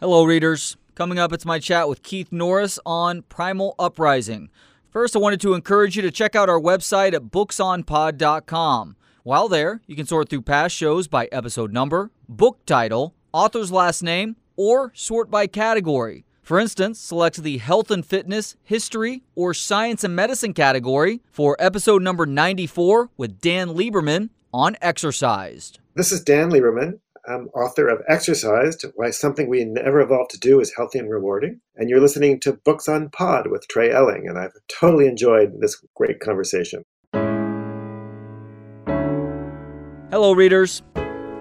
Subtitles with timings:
[0.00, 0.76] Hello, readers.
[0.96, 4.50] Coming up, it's my chat with Keith Norris on Primal Uprising.
[4.90, 8.96] First, I wanted to encourage you to check out our website at booksonpod.com.
[9.22, 14.02] While there, you can sort through past shows by episode number, book title, author's last
[14.02, 16.24] name, or sort by category.
[16.42, 22.02] For instance, select the health and fitness, history, or science and medicine category for episode
[22.02, 25.78] number 94 with Dan Lieberman on exercised.
[25.94, 26.98] This is Dan Lieberman.
[27.26, 31.62] I'm author of Exercised Why Something We Never Evolved to Do is Healthy and Rewarding.
[31.74, 34.28] And you're listening to Books on Pod with Trey Elling.
[34.28, 36.84] And I've totally enjoyed this great conversation.
[40.10, 40.82] Hello, readers.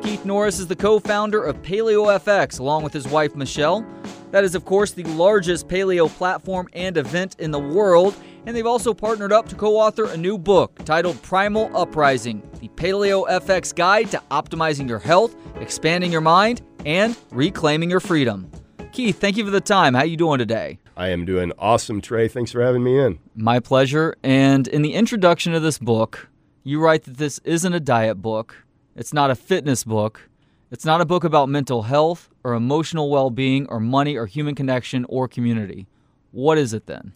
[0.02, 3.85] Keith Norris is the co founder of PaleoFX along with his wife Michelle.
[4.31, 8.15] That is, of course, the largest paleo platform and event in the world,
[8.45, 12.70] and they've also partnered up to co author a new book titled Primal Uprising The
[12.70, 18.49] Paleo FX Guide to Optimizing Your Health, Expanding Your Mind, and Reclaiming Your Freedom.
[18.91, 19.93] Keith, thank you for the time.
[19.93, 20.79] How are you doing today?
[20.95, 22.27] I am doing awesome, Trey.
[22.27, 23.20] Thanks for having me in.
[23.35, 24.15] My pleasure.
[24.21, 26.29] And in the introduction of this book,
[26.63, 28.63] you write that this isn't a diet book,
[28.96, 30.29] it's not a fitness book,
[30.70, 34.55] it's not a book about mental health or emotional well being or money or human
[34.55, 35.87] connection or community.
[36.31, 37.13] What is it then?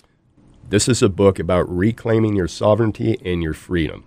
[0.70, 4.04] This is a book about reclaiming your sovereignty and your freedom.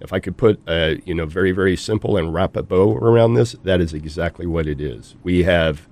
[0.00, 3.34] If I could put a you know very very simple and wrap a bow around
[3.34, 5.14] this, that is exactly what it is.
[5.22, 5.88] We have,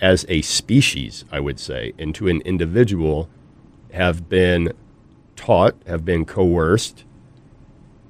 [0.00, 3.28] as a species, I would say, and to an individual,
[3.92, 4.72] have been
[5.36, 7.04] taught, have been coerced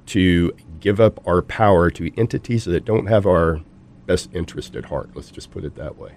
[0.05, 3.61] to give up our power to entities that don't have our
[4.05, 5.09] best interest at heart.
[5.13, 6.13] Let's just put it that way.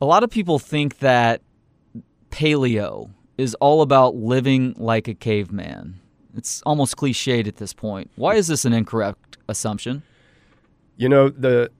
[0.00, 1.42] A lot of people think that
[2.34, 6.00] paleo is all about living like a caveman.
[6.36, 8.10] It's almost cliched at this point.
[8.16, 10.02] Why is this an incorrect assumption?
[10.96, 11.70] You know, the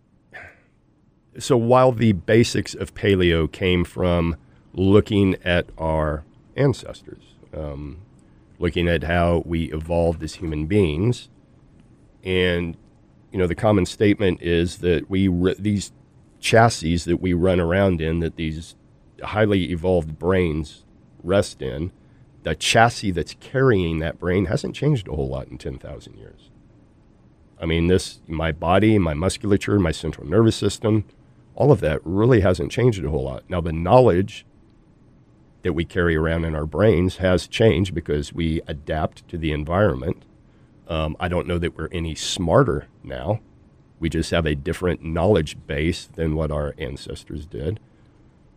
[1.38, 4.36] so while the basics of paleo came from
[4.72, 6.22] looking at our
[6.56, 7.98] ancestors, um,
[8.60, 11.28] looking at how we evolved as human beings,
[12.22, 12.76] and
[13.32, 15.26] you know, the common statement is that we
[15.59, 15.91] these
[16.38, 18.76] chassis that we run around in, that these
[19.26, 20.84] highly evolved brains
[21.22, 21.92] rest in,
[22.42, 26.50] the chassis that's carrying that brain hasn't changed a whole lot in 10,000 years.
[27.60, 31.04] I mean, this, my body, my musculature, my central nervous system,
[31.54, 33.44] all of that really hasn't changed a whole lot.
[33.48, 34.44] Now, the knowledge
[35.62, 40.24] that we carry around in our brains has changed because we adapt to the environment
[40.88, 43.41] um, I don't know that we're any smarter now.
[43.98, 47.80] We just have a different knowledge base than what our ancestors did.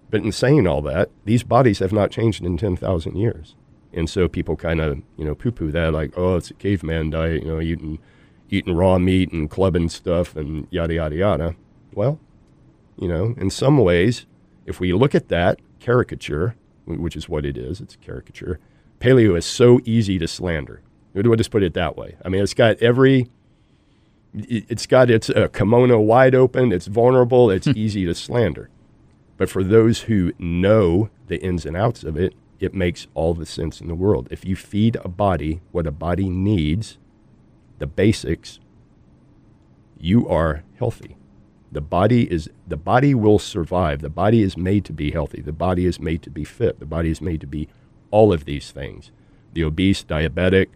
[0.09, 3.55] But in saying all that, these bodies have not changed in 10,000 years.
[3.93, 7.09] And so people kind of, you know, poo poo that, like, oh, it's a caveman
[7.09, 7.99] diet, you know, eating,
[8.49, 11.55] eating raw meat and clubbing stuff and yada, yada, yada.
[11.93, 12.19] Well,
[12.97, 14.25] you know, in some ways,
[14.65, 18.59] if we look at that caricature, which is what it is, it's a caricature,
[18.99, 20.81] paleo is so easy to slander.
[21.13, 22.15] We'll just put it that way.
[22.23, 23.29] I mean, it's got every,
[24.33, 26.71] it's got its uh, kimono wide open.
[26.71, 27.49] It's vulnerable.
[27.49, 28.69] It's easy to slander.
[29.37, 33.45] But for those who know the ins and outs of it, it makes all the
[33.45, 34.27] sense in the world.
[34.31, 36.97] If you feed a body what a body needs,
[37.77, 38.59] the basics,
[39.99, 41.15] you are healthy.
[41.71, 44.01] The body is the body will survive.
[44.01, 45.41] The body is made to be healthy.
[45.41, 46.79] The body is made to be fit.
[46.79, 47.67] The body is made to be
[48.09, 49.11] all of these things.
[49.53, 50.67] The obese, diabetic,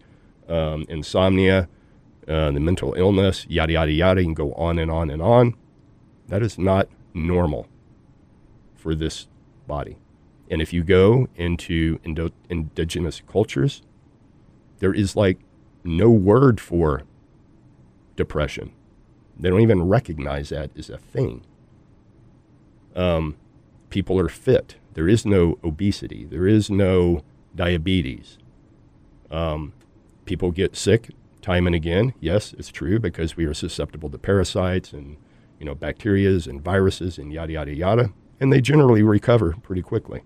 [0.48, 1.68] um, insomnia,
[2.28, 4.20] uh, the mental illness, yada, yada, yada.
[4.20, 5.54] You can go on and on and on.
[6.28, 7.66] That is not normal
[8.82, 9.28] for this
[9.66, 9.96] body.
[10.50, 13.82] And if you go into indo- indigenous cultures,
[14.80, 15.38] there is like
[15.84, 17.04] no word for
[18.16, 18.72] depression.
[19.38, 21.42] They don't even recognize that as a thing.
[22.94, 23.36] Um,
[23.88, 24.76] people are fit.
[24.94, 26.24] There is no obesity.
[26.24, 27.22] There is no
[27.54, 28.38] diabetes.
[29.30, 29.72] Um,
[30.24, 31.10] people get sick
[31.40, 32.14] time and again.
[32.20, 35.16] Yes, it's true because we are susceptible to parasites and
[35.58, 40.24] you know bacterias and viruses and yada yada yada, and they generally recover pretty quickly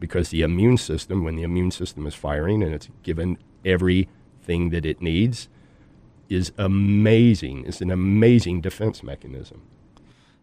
[0.00, 4.86] because the immune system, when the immune system is firing and it's given everything that
[4.86, 5.50] it needs,
[6.30, 7.66] is amazing.
[7.66, 9.60] It's an amazing defense mechanism.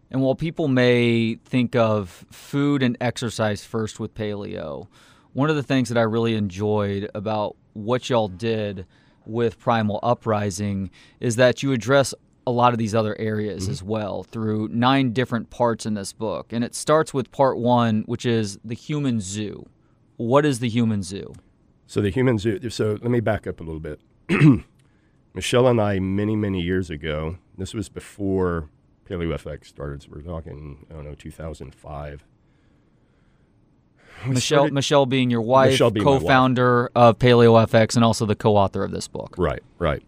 [0.08, 4.86] And while people may think of food and exercise first with paleo,
[5.32, 8.86] one of the things that I really enjoyed about what y'all did
[9.24, 12.14] with Primal Uprising is that you address
[12.46, 13.72] a lot of these other areas mm-hmm.
[13.72, 16.52] as well through nine different parts in this book.
[16.52, 19.66] And it starts with part one, which is the human zoo.
[20.16, 21.34] What is the human zoo?
[21.86, 24.00] So, the human zoo, so let me back up a little bit.
[25.34, 28.70] Michelle and I, many, many years ago, this was before
[29.08, 30.02] PaleoFX started.
[30.02, 32.24] So we're talking, I don't know, 2005.
[34.24, 36.02] We Michelle, started- Michelle being your wife, being wife.
[36.02, 39.34] co-founder of PaleoFX, and also the co-author of this book.
[39.36, 40.02] Right, right.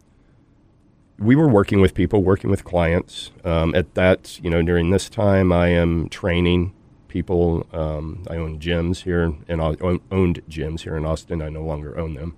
[1.18, 3.32] We were working with people, working with clients.
[3.44, 6.72] Um, at that, you know, during this time, I am training
[7.08, 7.66] people.
[7.72, 11.42] Um, I own gyms here, and owned gyms here in Austin.
[11.42, 12.36] I no longer own them.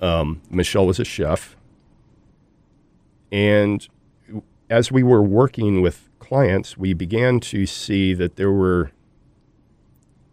[0.00, 1.56] Um, Michelle was a chef,
[3.30, 3.88] and
[4.70, 8.90] as we were working with clients, we began to see that there were,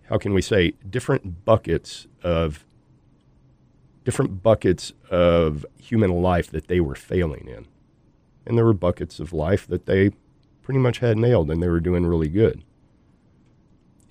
[0.10, 2.66] how can we say, different buckets of
[4.06, 7.68] different buckets of human life that they were failing in.
[8.50, 10.10] And there were buckets of life that they
[10.64, 12.64] pretty much had nailed and they were doing really good.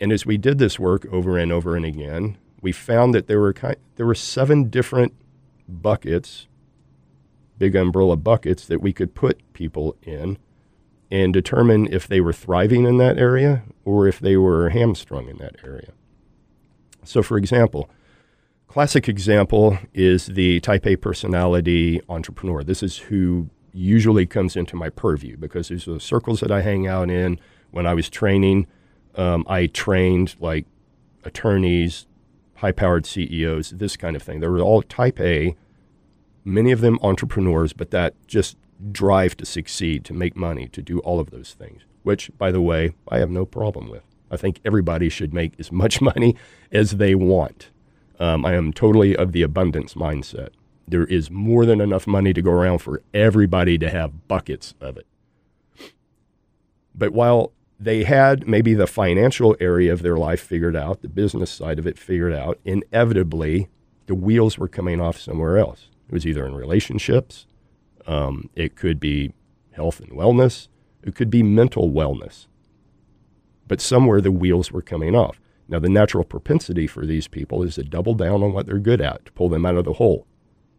[0.00, 3.40] And as we did this work over and over and again, we found that there
[3.40, 5.12] were ki there were seven different
[5.69, 6.46] buckets,
[7.58, 10.38] big umbrella buckets that we could put people in
[11.11, 15.38] and determine if they were thriving in that area or if they were hamstrung in
[15.38, 15.93] that area.
[17.02, 17.91] So for example,
[18.69, 22.62] Classic example is the type A personality entrepreneur.
[22.62, 26.62] This is who usually comes into my purview because these are the circles that I
[26.62, 27.38] hang out in.
[27.70, 28.67] When I was training,
[29.15, 30.67] um, I trained like
[31.25, 32.06] attorneys,
[32.56, 34.41] high powered CEOs, this kind of thing.
[34.41, 35.56] They were all type A,
[36.44, 38.56] many of them entrepreneurs, but that just
[38.93, 42.61] drive to succeed, to make money, to do all of those things, which, by the
[42.61, 44.03] way, I have no problem with.
[44.31, 46.37] I think everybody should make as much money
[46.73, 47.70] as they want.
[48.19, 50.50] Um, I am totally of the abundance mindset.
[50.90, 54.96] There is more than enough money to go around for everybody to have buckets of
[54.96, 55.06] it.
[56.94, 61.50] But while they had maybe the financial area of their life figured out, the business
[61.50, 63.69] side of it figured out, inevitably
[64.06, 65.88] the wheels were coming off somewhere else.
[66.08, 67.46] It was either in relationships,
[68.06, 69.32] um, it could be
[69.73, 70.69] health and wellness,
[71.02, 72.46] it could be mental wellness.
[73.69, 75.38] But somewhere the wheels were coming off.
[75.69, 79.02] Now, the natural propensity for these people is to double down on what they're good
[79.02, 80.26] at, to pull them out of the hole.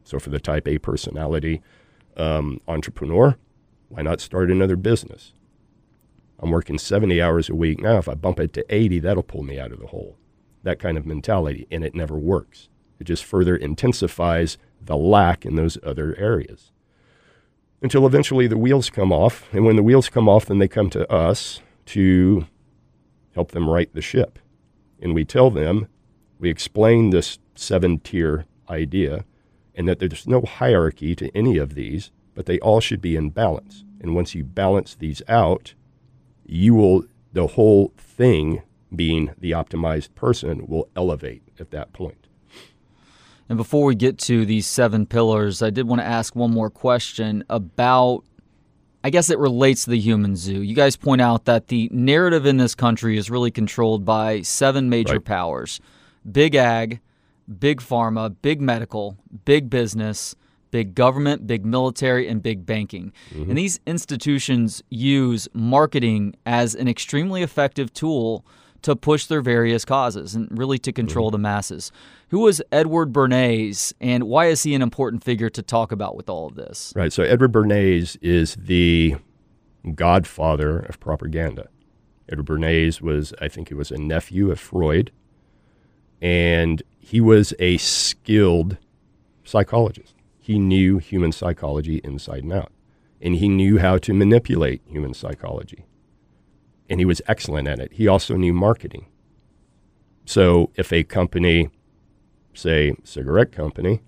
[0.09, 1.61] So, for the type A personality
[2.17, 3.37] um, entrepreneur,
[3.89, 5.33] why not start another business?
[6.39, 7.97] I'm working 70 hours a week now.
[7.97, 10.17] If I bump it to 80, that'll pull me out of the hole.
[10.63, 12.69] That kind of mentality, and it never works.
[12.99, 16.71] It just further intensifies the lack in those other areas.
[17.81, 19.47] Until eventually the wheels come off.
[19.53, 22.45] And when the wheels come off, then they come to us to
[23.35, 24.39] help them right the ship
[25.01, 25.87] and we tell them,
[26.39, 29.25] we explain this seven tier idea,
[29.75, 33.29] and that there's no hierarchy to any of these, but they all should be in
[33.29, 33.83] balance.
[34.01, 35.73] And once you balance these out,
[36.45, 38.61] you will, the whole thing
[38.95, 42.27] being the optimized person, will elevate at that point.
[43.47, 46.69] And before we get to these seven pillars, I did want to ask one more
[46.69, 48.23] question about
[49.01, 50.61] I guess it relates to the human zoo.
[50.61, 54.89] You guys point out that the narrative in this country is really controlled by seven
[54.89, 55.23] major Right.
[55.25, 55.79] powers
[56.29, 56.99] big ag,
[57.57, 60.35] big pharma, big medical, big business,
[60.71, 63.11] big government, big military, and big banking.
[63.31, 63.53] And mm-hmm.
[63.55, 68.45] these institutions use marketing as an extremely effective tool
[68.81, 71.33] to push their various causes and really to control mm-hmm.
[71.33, 71.91] the masses.
[72.29, 76.29] Who was Edward Bernays, and why is he an important figure to talk about with
[76.29, 76.93] all of this?
[76.95, 77.11] Right.
[77.11, 79.15] So Edward Bernays is the
[79.95, 81.67] godfather of propaganda.
[82.31, 85.11] Edward Bernays was, I think he was a nephew of Freud,
[86.21, 88.77] and he was a skilled
[89.43, 90.13] psychologist.
[90.37, 92.71] He knew human psychology inside and out,
[93.19, 95.85] and he knew how to manipulate human psychology,
[96.87, 97.93] and he was excellent at it.
[97.93, 99.07] He also knew marketing.
[100.25, 101.71] So if a company,
[102.53, 104.03] say cigarette company,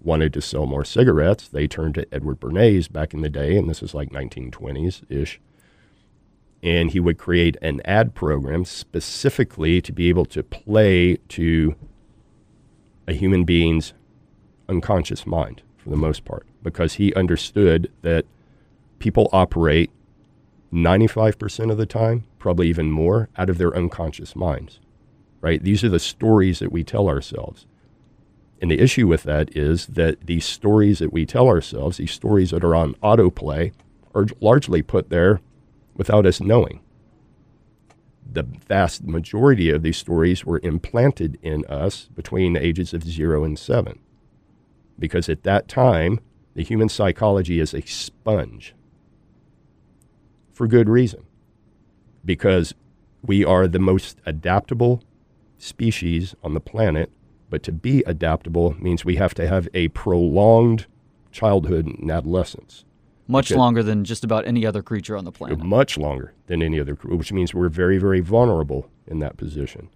[0.00, 3.68] wanted to sell more cigarettes, they turned to Edward Bernays back in the day, and
[3.68, 5.38] this is like 1920s ish.
[6.62, 11.76] And he would create an ad program specifically to be able to play to
[13.10, 13.92] a human being's
[14.68, 18.24] unconscious mind for the most part, because he understood that
[19.00, 19.90] people operate
[20.72, 24.78] 95% of the time, probably even more, out of their unconscious minds,
[25.40, 25.62] right?
[25.64, 27.66] These are the stories that we tell ourselves.
[28.62, 32.50] And the issue with that is that these stories that we tell ourselves, these stories
[32.50, 33.72] that are on autoplay,
[34.14, 35.40] are largely put there
[35.96, 36.80] without us knowing.
[38.32, 43.44] The vast majority of these stories were implanted in us between the ages of zero
[43.44, 43.98] and seven.
[44.98, 46.20] Because at that time,
[46.54, 48.74] the human psychology is a sponge
[50.52, 51.24] for good reason.
[52.24, 52.74] Because
[53.22, 55.02] we are the most adaptable
[55.58, 57.10] species on the planet
[57.50, 60.86] but to be adaptable means we have to have a prolonged
[61.32, 62.84] childhood and adolescence.
[63.30, 63.58] Much Okay.
[63.58, 65.58] longer than just about any other creature on the planet.
[65.60, 69.88] much longer than any other, which means we're very, very vulnerable in that position.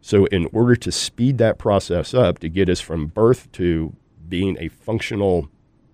[0.00, 3.94] So, in order to speed that process up to get us from birth to
[4.28, 5.48] being a functional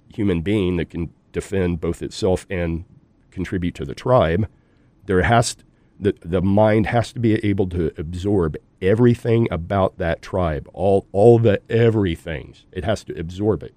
[0.09, 2.85] human being that can defend both itself and
[3.31, 4.47] contribute to the tribe,
[5.07, 5.65] there has to,
[5.99, 11.39] the, the mind has to be able to absorb everything about that tribe, all, all
[11.39, 12.67] the everythings.
[12.73, 13.75] It has to absorb it.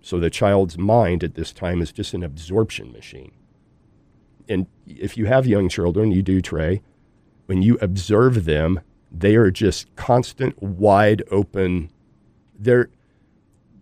[0.00, 3.32] So the child's mind at this time is just an absorption machine.
[4.48, 6.82] And if you have young children, you do, Trey,
[7.46, 8.80] when you observe them,
[9.12, 11.90] they are just constant, wide open.
[12.58, 12.90] They're,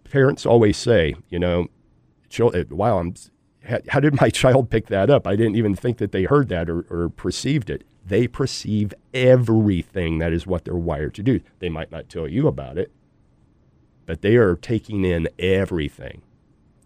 [0.05, 1.69] parents always say, you know,
[2.41, 3.15] uh, wow, I'm,
[3.65, 5.27] how, how did my child pick that up?
[5.27, 7.85] I didn't even think that they heard that or, or perceived it.
[8.05, 10.19] They perceive everything.
[10.19, 11.41] That is what they're wired to do.
[11.59, 12.91] They might not tell you about it,
[14.09, 16.23] but they are taking in everything.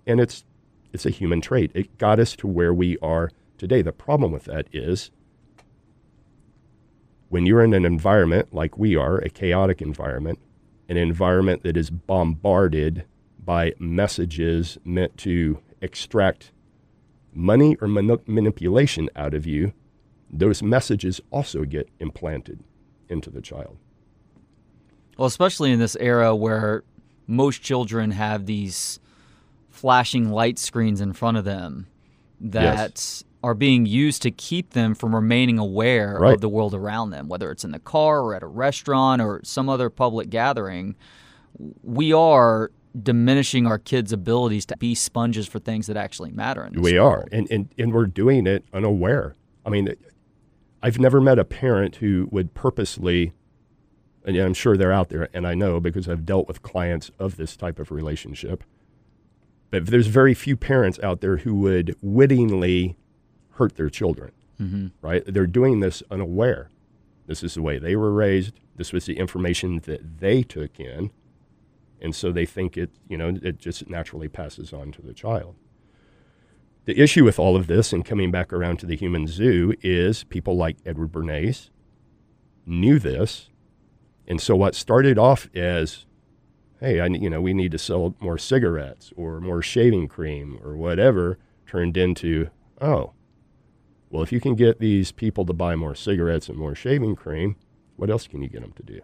[0.08, 0.42] And it's,
[0.92, 1.70] it's a human trait.
[1.72, 3.80] It got us to where we are today.
[3.80, 5.12] The problem with that is
[7.28, 10.40] when you're in an environment like we are, a chaotic environment,
[10.88, 13.04] an environment that is bombarded
[13.38, 16.50] by messages meant to extract
[17.32, 19.72] money or mani- manipulation out of you,
[20.28, 22.64] those messages also get implanted
[23.08, 23.76] into the child.
[25.16, 26.82] Well, especially in this era where
[27.26, 28.98] most children have these
[29.70, 31.86] flashing light screens in front of them
[32.40, 36.34] that are being used to keep them from remaining aware Right.
[36.34, 39.40] of the world around them, whether it's in the car or at a restaurant or
[39.42, 40.94] some other public gathering.
[41.82, 46.98] We are diminishing our kids' abilities to be sponges for things that actually matter We
[46.98, 49.34] are, and, and, and we're doing it unaware.
[49.64, 49.88] I mean,
[50.82, 53.32] I've never met a parent who would purposely,
[54.24, 57.36] and I'm sure they're out there, and I know because I've dealt with clients of
[57.36, 58.64] this type of relationship.
[59.70, 62.96] But there's very few parents out there who would wittingly
[63.52, 64.88] hurt their children, mm-hmm.
[65.00, 65.22] right?
[65.26, 66.70] They're doing this unaware.
[67.26, 68.60] This is the way they were raised.
[68.76, 71.10] This was the information that they took in.
[72.00, 75.54] And so they think it, you know, it just naturally passes on to the child.
[76.84, 80.24] The issue with all of this, and coming back around to the human zoo, is
[80.24, 81.70] people like Edward Bernays
[82.66, 83.50] knew this,
[84.26, 86.06] and so what started off as,
[86.80, 90.76] "Hey, I, you know, we need to sell more cigarettes or more shaving cream or
[90.76, 92.48] whatever," turned into,
[92.80, 93.12] "Oh,
[94.10, 97.56] well, if you can get these people to buy more cigarettes and more shaving cream,
[97.96, 99.00] what else can you get them to do?"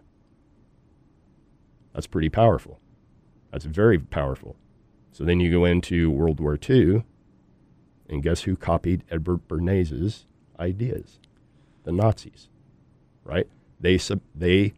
[1.93, 2.79] That's pretty powerful.
[3.51, 4.55] That's very powerful.
[5.11, 7.03] So then you go into World War II,
[8.07, 10.25] and guess who copied Edward Bernays'
[10.59, 11.19] ideas?
[11.83, 12.49] The Nazis,
[13.23, 13.47] right?
[13.79, 14.73] They sub- they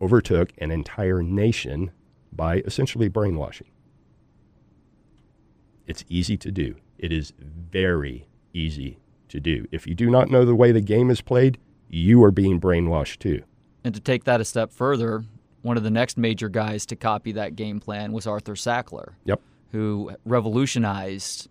[0.00, 1.90] overtook an entire nation
[2.32, 3.66] by essentially brainwashing.
[5.86, 6.76] It's easy to do.
[6.98, 9.66] It is very easy to do.
[9.72, 13.18] If you do not know the way the game is played, you are being brainwashed
[13.18, 13.42] too.
[13.84, 15.24] And to take that a step further,
[15.62, 19.40] one of the next major guys to copy that game plan was Arthur Sackler, Yep.
[19.72, 21.48] who revolutionized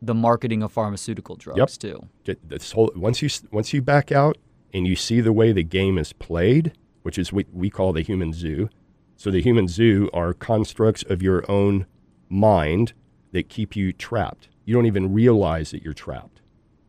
[0.00, 2.00] the marketing of pharmaceutical drugs too.
[2.24, 4.36] Get this whole once you once you back out
[4.74, 6.72] and you see the way the game is played,
[7.02, 8.68] which is what we call the human zoo.
[9.16, 11.86] So the human zoo are constructs of your own
[12.28, 12.92] mind
[13.32, 14.48] that keep you trapped.
[14.64, 16.40] You don't even realize that you're trapped.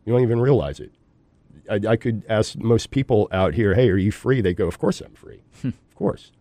[0.06, 0.92] You don't even realize it.
[1.70, 4.80] I, I could ask most people out here, "Hey, are you free?" They go, "Of
[4.80, 5.44] course I'm free.
[5.64, 6.32] of course."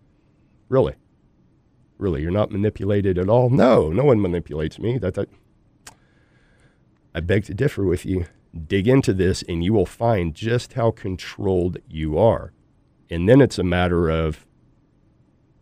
[0.68, 0.94] Really?
[1.98, 3.50] Really, you're not manipulated at all?
[3.50, 4.98] No, no one manipulates me.
[4.98, 5.28] That that
[7.14, 8.26] I beg to differ with you.
[8.66, 12.52] Dig into this and you will find just how controlled you are.
[13.12, 14.46] And then it's a matter of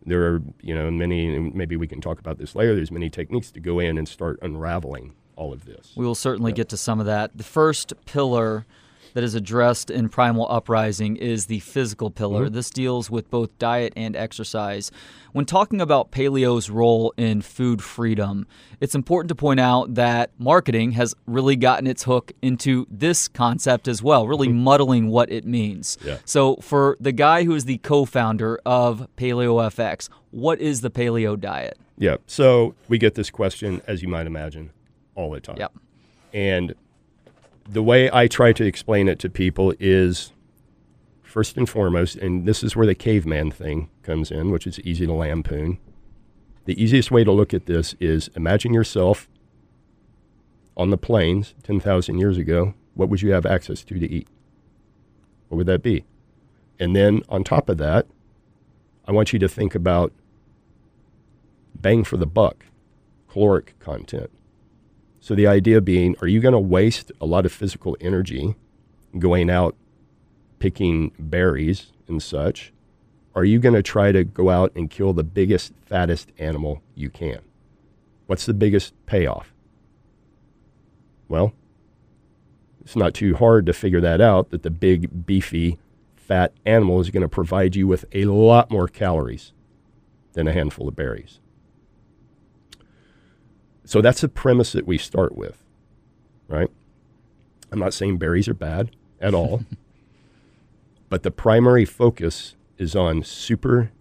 [0.05, 2.73] there are, you know, many, maybe we can talk about this later.
[2.75, 5.93] There's many techniques to go in and start unraveling all of this.
[5.95, 7.37] We will certainly get to some of that.
[7.37, 8.65] The first pillar
[9.13, 12.45] that is addressed in Primal Uprising is the physical pillar.
[12.45, 12.55] Mm-hmm.
[12.55, 14.91] This deals with both diet and exercise.
[15.31, 18.47] When talking about paleo's role in food freedom,
[18.79, 23.87] it's important to point out that marketing has really gotten its hook into this concept
[23.87, 24.63] as well, really mm-hmm.
[24.63, 25.97] muddling what it means.
[26.03, 26.17] Yeah.
[26.25, 30.89] So, for the guy who is the co founder of Paleo FX, what is the
[30.89, 31.77] paleo diet?
[32.01, 32.17] Yeah.
[32.25, 34.71] So we get this question, as you might imagine,
[35.13, 35.57] all the time.
[35.57, 35.73] Yep.
[36.33, 36.73] And
[37.71, 40.33] the way I try to explain it to people is
[41.23, 45.05] first and foremost, and this is where the caveman thing comes in, which is easy
[45.05, 45.79] to lampoon.
[46.65, 49.29] The easiest way to look at this is imagine yourself
[50.75, 52.73] on the plains 10,000 years ago.
[52.93, 54.27] What would you have access to to eat?
[55.47, 56.03] What would that be?
[56.77, 58.05] And then on top of that,
[59.07, 60.11] I want you to think about
[61.73, 62.65] bang for the buck,
[63.29, 64.29] caloric content.
[65.21, 68.55] So the idea being, are you going to waste a lot of physical energy
[69.19, 69.75] going out
[70.57, 72.73] picking berries and such?
[73.35, 77.11] Are you going to try to go out and kill the biggest, fattest animal you
[77.11, 77.39] can?
[78.25, 79.53] What's the biggest payoff?
[81.29, 81.53] Well,
[82.81, 85.77] it's not too hard to figure that out that the big, beefy,
[86.15, 89.53] fat animal is going to provide you with a lot more calories
[90.33, 91.40] than a handful of berries.
[93.85, 95.63] So that's the premise that we start with,
[96.47, 96.69] right?
[97.71, 99.63] I'm not saying berries are bad at all,
[101.09, 103.91] but the primary focus is on super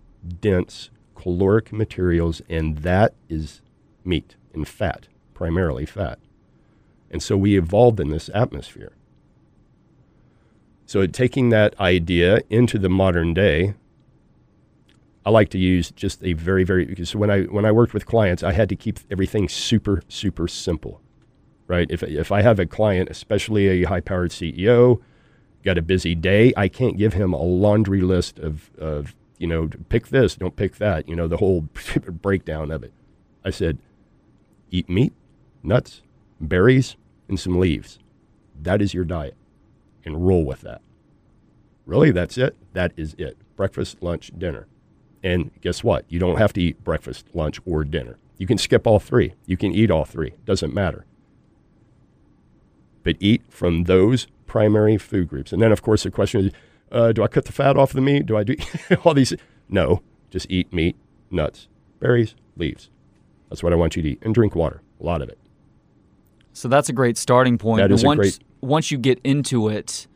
[0.41, 3.61] dense caloric materials, and that is
[4.05, 6.19] meat and fat, primarily fat.
[7.11, 8.93] And so we evolved in this atmosphere.
[10.87, 13.75] So taking that idea into the modern day,
[15.31, 18.05] I like to use just a very, very because when I when I worked with
[18.05, 21.01] clients, I had to keep everything super, super simple.
[21.69, 21.87] Right?
[21.89, 25.01] If if I have a client, especially a high powered CEO,
[25.65, 29.71] got a busy day, I can't give him a laundry list of, of you know,
[29.89, 31.61] pick this, don't pick that, you know, the whole
[32.11, 32.93] breakdown of it.
[33.45, 33.79] I said,
[34.73, 35.13] eat meat,
[35.63, 36.03] nuts,
[36.41, 36.97] berries,
[37.29, 38.01] and some leaves.
[38.61, 39.37] That is your diet.
[40.05, 40.81] And roll with that.
[41.87, 42.57] Really, that's it?
[42.73, 43.37] That is it.
[43.55, 44.67] Breakfast, lunch, dinner.
[45.23, 46.05] And guess what?
[46.09, 48.19] You don't have to eat breakfast, lunch, or dinner.
[48.39, 49.35] You can skip all three.
[49.47, 50.33] You can eat all three.
[50.47, 51.05] Doesn't matter.
[53.03, 55.53] But eat from those primary food groups.
[55.53, 56.53] And then, of course, the question is
[56.91, 58.27] uh, do I cut the fat off the meat?
[58.27, 58.57] Do I do
[59.05, 59.35] all these?
[59.69, 60.97] No, just eat meat,
[61.31, 61.69] nuts,
[62.01, 62.91] berries, leaves.
[63.49, 64.19] That's what I want you to eat.
[64.23, 65.39] And drink water, a lot of it.
[66.53, 67.81] So that's a great starting point.
[67.81, 68.39] That is once, a great.
[68.61, 70.07] Once you get into it,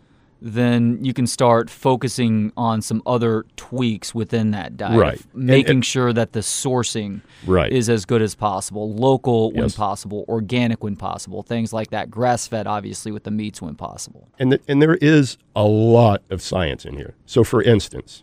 [0.43, 4.99] then you can start focusing on some other tweaks within that diet.
[4.99, 5.21] Right.
[5.35, 7.73] Making and- sure that the sourcing Right.
[7.73, 12.11] is as good as possible, local when possible, organic when possible, things like that.
[12.11, 14.29] Grass fed, obviously, with the meats when possible.
[14.39, 17.15] And, th- and there is a lot of science in here.
[17.25, 18.23] So, for instance,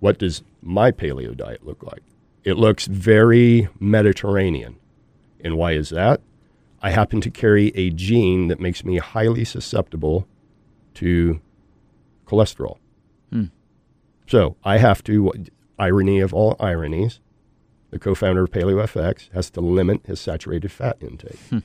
[0.00, 2.02] what does my paleo diet look like?
[2.42, 4.76] It looks very Mediterranean.
[5.44, 6.20] And why is that?
[6.82, 10.26] I happen to carry a gene that makes me highly susceptible
[10.94, 11.40] to
[12.30, 12.78] cholesterol.
[13.30, 13.46] Hmm.
[14.26, 15.32] So, I have to,
[15.78, 17.20] irony of all ironies,
[17.90, 21.38] the co founder of PaleoFX has to limit his saturated fat intake.
[21.50, 21.58] Hmm.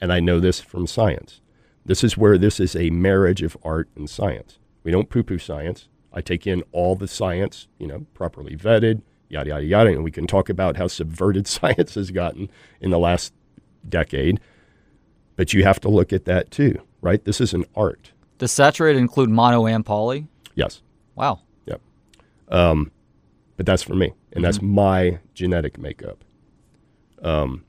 [0.00, 1.40] And I know this from science.
[1.84, 4.58] This is where this is a marriage of art and science.
[4.82, 5.88] We don't poo poo science.
[6.12, 9.90] I take in all the science, you know, properly vetted, yada, yada, yada.
[9.90, 13.32] And we can talk about how subverted science has gotten in the last
[13.88, 14.40] decade.
[15.36, 17.24] But you have to look at that too, right?
[17.24, 18.12] This is an art.
[18.40, 20.26] Does saturated include mono and poly?
[20.54, 20.80] Yes.
[21.14, 21.42] Wow.
[21.66, 21.80] Yep.
[22.48, 22.90] Um,
[23.58, 26.24] but that's for me, and that's my genetic makeup.
[27.22, 27.66] Um,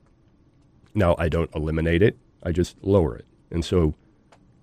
[0.94, 3.26] now I don't eliminate it; I just lower it.
[3.50, 3.94] And so,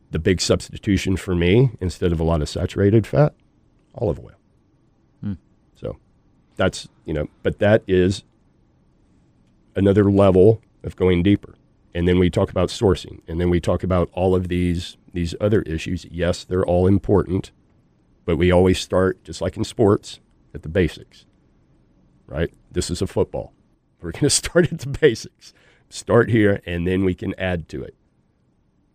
[0.10, 3.36] the big substitution for me, instead of a lot of saturated fat,
[3.94, 4.32] olive oil.
[5.76, 5.98] So,
[6.56, 8.24] that's you know, but that is
[9.76, 11.54] another level of going deeper.
[12.00, 15.36] And then we talk about sourcing, and then we talk about all of these these
[15.42, 16.06] other issues.
[16.10, 17.52] Yes, they're all important,
[18.24, 20.22] but we always start, just like in sports,
[20.54, 21.26] at the basics,
[22.26, 22.54] right?
[22.72, 23.52] This is a football.
[24.02, 25.52] We're going to start at the basics.
[25.90, 27.96] Start here, and then we can add to it.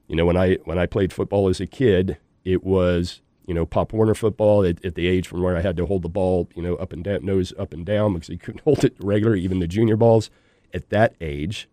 [0.09, 3.67] You know, when I when I played football as a kid, it was you know
[3.67, 6.49] Pop Warner football at, at the age from where I had to hold the ball,
[6.55, 9.37] you know, up and down, nose up and down because you couldn't hold it regular,
[9.37, 10.31] even the junior balls.
[10.73, 11.69] At that age,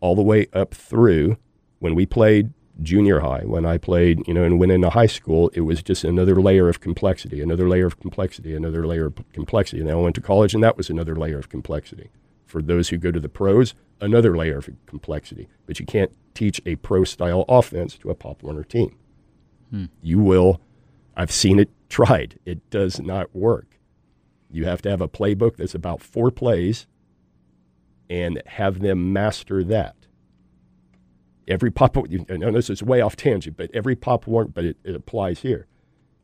[0.00, 1.36] all the way up through
[1.78, 5.50] when we played junior high, when I played, you know, and went into high school,
[5.54, 9.80] it was just another layer of complexity, another layer of complexity, another layer of complexity.
[9.80, 12.10] And then I went to college, and that was another layer of complexity.
[12.46, 15.48] For those who go to the pros, another layer of complexity.
[15.66, 18.96] But you can't teach a pro style offense to a Pop Warner team.
[19.70, 19.86] Hmm.
[20.00, 20.60] You will,
[21.16, 22.38] I've seen it tried.
[22.46, 23.78] It does not work.
[24.50, 26.86] You have to have a playbook that's about four plays
[28.10, 29.94] and have them master that.
[31.46, 34.94] Every pop, know this is way off tangent, but every Pop Warner, but it, it
[34.94, 35.66] applies here.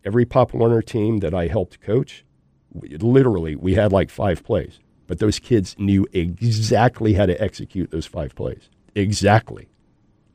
[0.04, 2.24] Every Pop Warner team that I helped coach,
[2.70, 7.90] we, literally, we had like five plays, but those kids knew exactly how to execute
[7.90, 8.68] those five plays.
[8.94, 9.68] Exactly.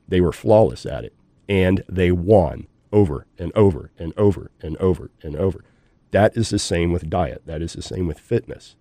[0.08, 1.14] They were flawless at it,
[1.48, 5.64] and they won over and over and over and over and over.
[6.12, 7.44] That is the same with diet.
[7.46, 8.76] That is the same with fitness.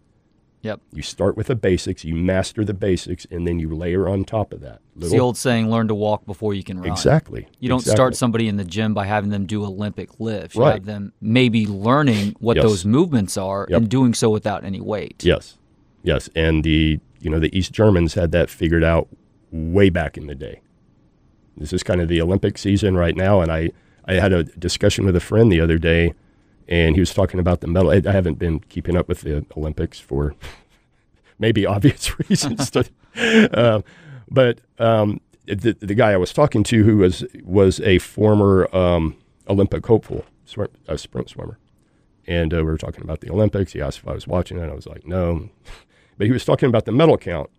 [0.63, 0.81] Yep.
[0.93, 4.53] You start with the basics, you master the basics, and then you layer on top
[4.53, 4.81] of that.
[4.99, 6.91] It's the old saying, learn to walk before you can run.
[6.91, 7.47] exactly.
[7.61, 7.97] You don't exactly.
[7.97, 10.57] start somebody in the gym by having them do Olympic lifts.
[10.57, 10.75] You Right.
[10.75, 12.65] have them maybe learning what Yes.
[12.65, 13.81] those movements are Yep.
[13.83, 15.23] and doing so without any weight.
[15.25, 15.57] Yes,
[16.03, 19.09] yes, and the you know the East Germans had that figured out
[19.53, 20.61] way back in the day.
[21.57, 23.71] This is kind of the Olympic season right now, and I
[24.07, 26.15] I had a discussion with a friend the other day,
[26.69, 27.91] and he was talking about the medal.
[27.91, 30.35] I, I haven't been keeping up with the Olympics for
[31.39, 32.89] maybe obvious reasons, to,
[33.59, 33.83] uh,
[34.31, 39.17] but um, the, the guy I was talking to, who was was a former um,
[39.49, 41.59] Olympic hopeful, swim, a sprint swimmer,
[42.27, 43.73] and uh, we were talking about the Olympics.
[43.73, 44.71] He asked if I was watching it.
[44.71, 45.49] I was like, no,
[46.17, 47.51] but he was talking about the medal count,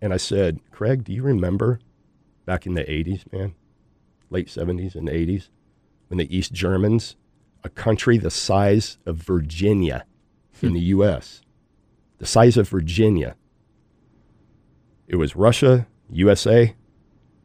[0.00, 1.80] and I said, Craig, do you remember
[2.46, 3.54] back in the '80s, man?
[4.32, 5.48] late 70s and 80s,
[6.08, 7.16] when the East Germans,
[7.64, 10.04] a country the size of Virginia
[10.60, 11.42] in the U.S.,
[12.18, 13.36] the size of Virginia,
[15.08, 16.74] it was Russia, USA,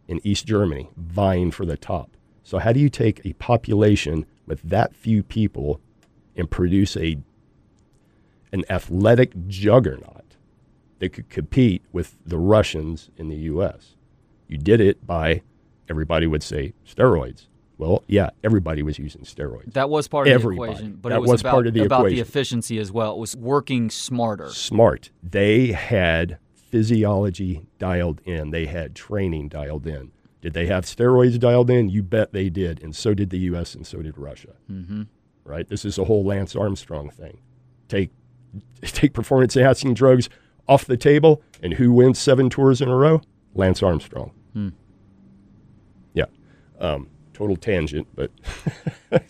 [0.07, 2.15] and East Germany vying for the top.
[2.43, 5.81] So, how do you take a population with that few people
[6.35, 7.17] and produce a
[8.53, 10.37] an athletic juggernaut
[10.99, 13.95] that could compete with the Russians in the U.S.?
[14.47, 15.41] You did it by
[15.89, 17.47] everybody would say steroids.
[17.77, 19.73] Well, yeah, everybody was using steroids.
[19.73, 20.71] That was part of Everybody.
[20.71, 22.91] the equation, but That it was, was about, part of the about the efficiency as
[22.91, 23.13] well.
[23.13, 24.49] It was working smarter.
[24.49, 25.11] Smart.
[25.21, 28.49] They had physiology dialed in.
[28.49, 30.11] They had training dialed in.
[30.41, 31.89] Did they have steroids dialed in?
[31.89, 33.75] You bet they did, and so did the U.S.
[33.75, 34.55] and so did Russia.
[34.71, 35.03] Mm-hmm.
[35.43, 35.67] Right.
[35.67, 37.39] This is a whole Lance Armstrong thing.
[37.87, 38.11] Take
[38.81, 40.29] take performance enhancing drugs
[40.67, 43.21] off the table, and who wins seven tours in a row?
[43.53, 44.31] Lance Armstrong.
[44.53, 44.69] Hmm.
[46.13, 46.25] Yeah.
[46.79, 47.07] Um,
[47.37, 48.31] total tangent, but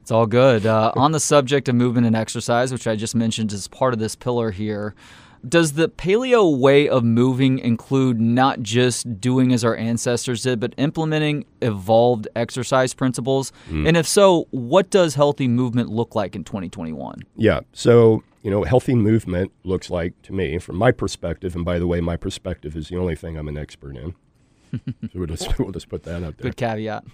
[0.00, 0.66] It's all good.
[0.66, 4.00] Uh, on the subject of movement and exercise, which I just mentioned as part of
[4.00, 4.96] this pillar here,
[5.48, 10.74] does the paleo way of moving include not just doing as our ancestors did, but
[10.78, 13.52] implementing evolved exercise principles?
[13.70, 17.20] And if so, what does healthy movement look like in 2021?
[17.36, 17.60] Yeah.
[17.72, 21.86] So, you know, healthy movement looks like to me, from my perspective, and by the
[21.86, 24.14] way, my perspective is the only thing I'm an expert in.
[24.72, 26.50] So we'll just, we'll just put that out there.
[26.50, 27.04] Good caveat.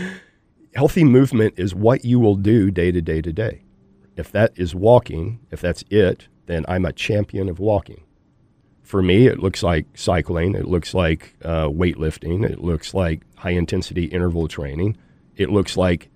[0.74, 3.62] Healthy movement is what you will do day to day to day.
[4.16, 8.04] If that is walking, if that's it, then I'm a champion of walking.
[8.82, 13.50] For me, it looks like cycling, it looks like uh, weightlifting, it looks like high
[13.50, 14.96] intensity interval training,
[15.36, 16.08] it looks like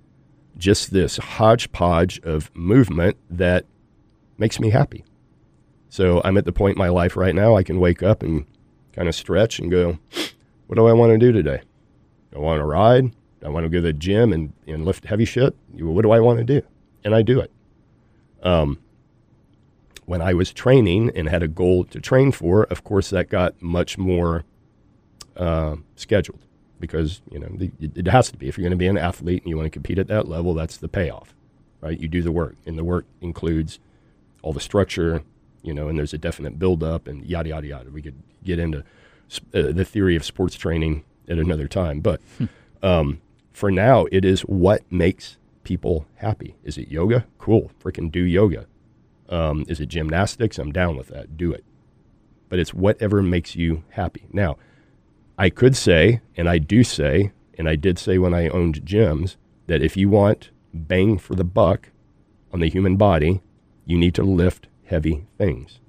[0.57, 3.67] just this hodgepodge of movement that
[4.39, 5.05] makes me happy.
[5.89, 8.47] So I'm at the point in my life right now I can wake up and
[8.93, 9.99] kind of stretch and go,
[10.73, 11.61] what do I want to do today?
[12.35, 13.13] I want to ride?
[13.45, 15.55] I want to go to the gym and, and lift heavy shit?
[15.71, 16.63] What do I want to do?
[17.05, 17.51] And I do it.
[18.43, 18.79] Um,
[20.07, 23.61] when I was training and had a goal to train for, of course, that got
[23.61, 24.45] much more
[25.37, 26.41] uh, scheduled
[26.81, 28.49] because you know it has to be.
[28.49, 30.55] If you're going to be an athlete and you want to compete at that level,
[30.55, 31.35] that's the payoff,
[31.83, 32.01] right?
[32.01, 33.79] You do the work, and the work includes
[34.41, 35.23] all the structure,
[35.61, 37.91] you know, and there's a definite build-up and yada yada yada.
[37.91, 38.85] We could get into
[39.55, 42.21] uh, the theory of sports training at another time, but
[42.83, 43.21] um,
[43.53, 46.57] for now, it is what makes people happy.
[46.65, 47.27] Is it yoga?
[47.39, 48.67] Cool, freaking do yoga.
[49.29, 50.59] Um, is it gymnastics?
[50.59, 51.37] I'm down with that.
[51.37, 51.65] Do it.
[52.49, 54.27] But it's whatever makes you happy.
[54.33, 54.57] Now,
[55.39, 59.37] I could say, and I do say, and I did say when I owned gyms,
[59.67, 61.91] that if you want bang for the buck
[62.53, 63.41] on the human body,
[63.87, 65.81] you need to lift heavy things.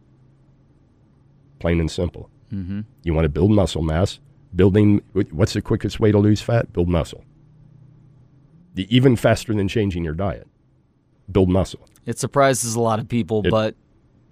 [1.60, 2.30] Plain and simple.
[2.54, 2.82] Mm-hmm.
[3.04, 4.20] You want to build muscle mass.
[4.56, 6.72] Building, what's the quickest way to lose fat?
[6.74, 7.24] Build muscle.
[8.76, 10.48] The- Even faster than changing your diet.
[11.32, 11.88] Build muscle.
[12.06, 13.76] It surprises a lot of people, It- but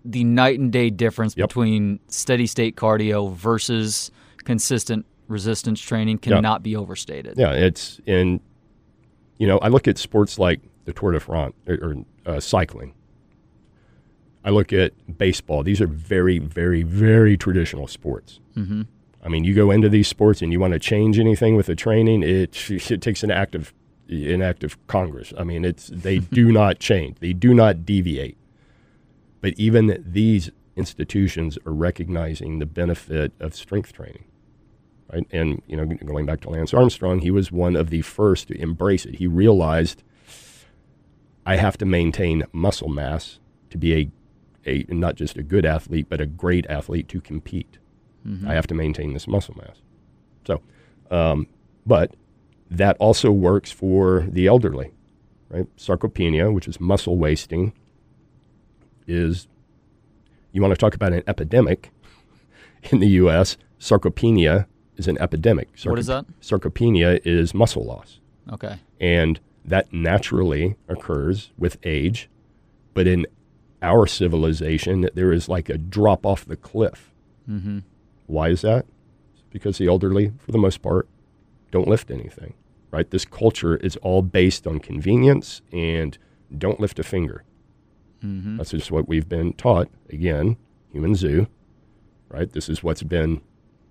[0.03, 1.49] the night and day difference Yep.
[1.49, 4.12] between steady state cardio versus
[4.43, 6.36] consistent resistance training Yeah.
[6.36, 7.36] cannot be overstated.
[7.38, 8.41] Yeah, it's in.
[9.38, 11.95] You know, I look at sports like the Tour de France or, or
[12.36, 12.93] uh, cycling.
[14.43, 15.63] I look at baseball.
[15.63, 18.39] These are very, very, very traditional sports.
[18.56, 18.84] Mm-hmm.
[19.23, 21.75] I mean, you go into these sports and you want to change anything with the
[21.75, 23.73] training, it it takes an act of
[24.10, 25.34] an act of Congress.
[25.38, 27.19] I mean, it's they do not change.
[27.19, 28.38] They do not deviate.
[29.41, 34.25] But even these institutions are recognizing the benefit of strength training.
[35.12, 35.27] Right?
[35.32, 38.60] And you know, going back to Lance Armstrong, he was one of the first to
[38.60, 39.15] embrace it.
[39.15, 40.04] He realized
[41.45, 43.39] I have to maintain muscle mass
[43.71, 44.12] to be a
[44.65, 47.78] a not just a good athlete, but a great athlete to compete.
[48.47, 49.78] I have to maintain this muscle mass.
[50.45, 50.62] So,
[51.10, 51.47] um,
[51.88, 52.13] but
[52.69, 54.91] that also works for the elderly,
[55.50, 55.65] right?
[55.76, 57.74] Sarcopenia, which is muscle wasting,
[59.08, 59.47] is
[60.52, 61.89] you want to talk about an epidemic
[62.91, 63.58] in the U.S.
[63.80, 65.69] Sarcopenia is an epidemic.
[65.84, 66.26] What is that?
[66.41, 68.19] Sarcopenia is muscle loss,
[68.54, 68.76] Okay.
[69.00, 72.30] and that naturally occurs with age.
[72.93, 73.26] But in
[73.81, 77.11] our civilization, that there is like a drop off the cliff.
[77.49, 77.79] Mm-hmm.
[78.27, 78.85] Why is that?
[79.49, 81.07] Because the elderly, for the most part,
[81.71, 82.53] don't lift anything,
[82.91, 83.09] right?
[83.09, 86.17] This culture is all based on convenience and
[86.57, 87.43] don't lift a finger.
[88.23, 88.57] Mm-hmm.
[88.57, 89.89] That's just what we've been taught.
[90.09, 90.57] Again,
[90.91, 91.47] human zoo,
[92.29, 92.51] right?
[92.51, 93.41] This is what's been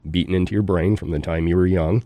[0.08, 2.04] beaten into your brain from the time you were young.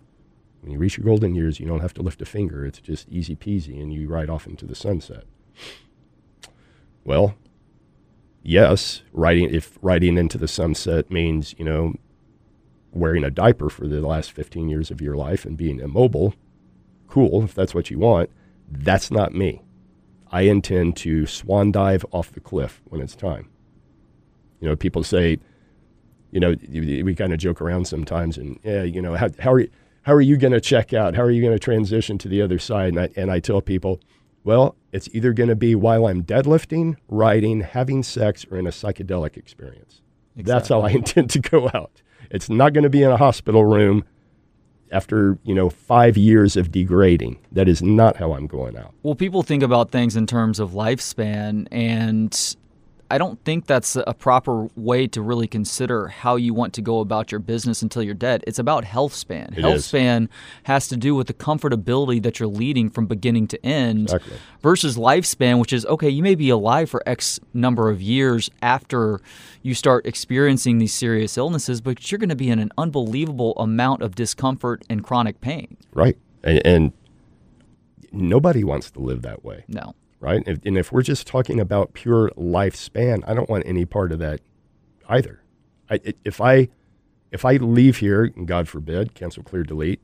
[0.63, 2.65] When you reach your golden years, you don't have to lift a finger.
[2.65, 5.25] It's just easy peasy, and you ride off into the sunset.
[7.05, 7.35] Well,
[8.45, 11.95] yes, riding if riding into the sunset means you know
[12.93, 16.35] wearing a diaper for the last 15 years of your life and being immobile,
[17.09, 18.31] cool if that's what you want.
[18.71, 19.63] That's not me.
[20.31, 23.49] I intend to swan dive off the cliff when it's time.
[24.61, 25.39] You know, people say,
[26.31, 29.61] you know, we kind of joke around sometimes, and yeah, you know, how, how are
[29.61, 29.71] you,
[30.03, 31.15] how are you going to check out?
[31.15, 32.89] How are you going to transition to the other side?
[32.89, 34.01] And I, and I tell people,
[34.45, 38.71] well, it's either going to be while I'm deadlifting, riding, having sex, or in a
[38.71, 40.03] psychedelic experience.
[40.37, 40.53] Exactly.
[40.53, 42.03] That's how I intend to go out.
[42.31, 44.05] It's not going to be in a hospital room
[44.93, 47.39] after, you know, 5 years of degrading.
[47.53, 48.95] That is not how I'm going out.
[49.03, 52.57] Well, people think about things in terms of lifespan and
[53.11, 57.01] I don't think that's a proper way to really consider how you want to go
[57.01, 58.43] about your business until you're dead.
[58.47, 59.55] It's about health span.
[59.57, 59.85] It health is.
[59.85, 60.29] span
[60.65, 64.37] has to do with the comfortability that you're leading from beginning to end Exactly.
[64.63, 69.21] versus lifespan, which is okay, you may be alive for X number of years after
[69.63, 74.03] you start experiencing these serious illnesses, but you're going to be in an unbelievable amount
[74.03, 75.77] of discomfort and chronic pain.
[75.93, 76.17] Right.
[76.43, 76.93] And, and
[78.13, 79.65] nobody wants to live that way.
[79.69, 79.95] No.
[80.25, 80.43] Right?
[80.47, 84.41] And if we're just talking about pure lifespan, I don't want any part of that
[85.07, 85.43] either.
[85.91, 86.69] I, if I
[87.31, 90.01] if I leave here, and God forbid, cancel, clear, delete,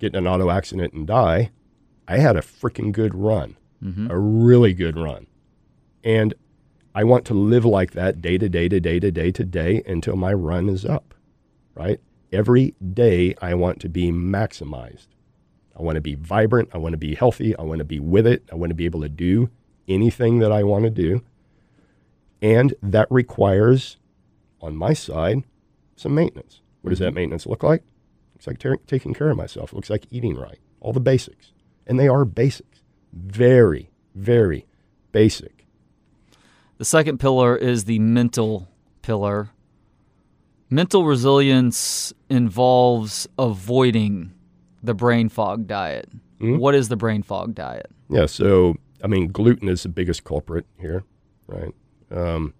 [0.00, 1.52] get in an auto accident and die,
[2.08, 4.10] I had a freaking good run, mm-hmm.
[4.10, 5.28] a really good run,
[6.02, 6.34] and
[6.92, 9.82] I want to live like that day to day to day to day to day
[9.86, 11.14] until my run is up,
[11.76, 12.00] right?
[12.32, 15.06] Every day I want to be maximized.
[15.78, 16.70] I want to be vibrant.
[16.72, 17.56] I want to be healthy.
[17.56, 18.42] I want to be with it.
[18.52, 19.50] I want to be able to do
[19.88, 21.22] anything that I want to do.
[22.40, 23.96] And that requires,
[24.60, 25.44] on my side,
[25.96, 26.60] some maintenance.
[26.82, 27.14] What does that mm-hmm.
[27.16, 27.82] maintenance look like?
[28.34, 29.72] Looks like ter- taking care of myself.
[29.72, 30.58] It looks like eating right.
[30.80, 31.52] All the basics.
[31.86, 32.82] And they are basics.
[33.12, 34.66] Very, very
[35.12, 35.66] basic.
[36.78, 38.68] The second pillar is the mental
[39.02, 39.50] pillar.
[40.68, 44.32] Mental resilience involves avoiding
[44.82, 46.08] the brain fog diet.
[46.40, 46.58] Mhm.
[46.58, 47.90] What is the brain fog diet?
[48.08, 51.04] Yeah, so I mean, gluten is the biggest culprit here,
[51.46, 51.72] right?
[52.10, 52.54] Um,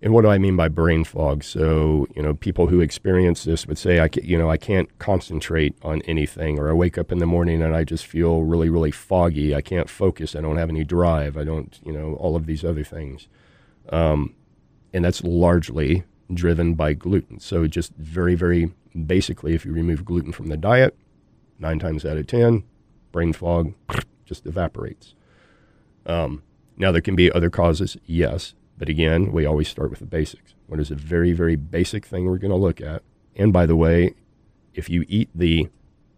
[0.00, 1.44] and what do I mean by brain fog?
[1.44, 4.88] So you know, people who experience this would say, I ca you know, I can't
[4.98, 8.68] concentrate on anything, or I wake up in the morning and I just feel really,
[8.68, 9.54] really foggy.
[9.54, 10.34] I can't focus.
[10.34, 11.36] I don't have any drive.
[11.36, 13.28] I don't, you know, all of these other things,
[13.90, 14.34] um,
[14.92, 16.02] and that's largely
[16.34, 17.38] driven by gluten.
[17.38, 18.72] So just very, very
[19.06, 20.96] basically, if you remove gluten from the diet,
[21.62, 22.64] nine times out of ten,
[23.12, 23.72] brain fog
[24.26, 25.14] just evaporates.
[26.04, 26.42] Um,
[26.76, 30.54] now, there can be other causes, yes, but again, we always start with the basics.
[30.66, 33.02] What is a very, very basic thing we're going to look at?
[33.36, 34.14] And by the way,
[34.74, 35.68] if you eat the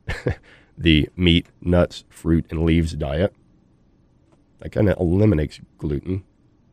[0.79, 3.35] the meat, nuts, fruit, and leaves diet,
[4.61, 6.25] that kind of eliminates gluten,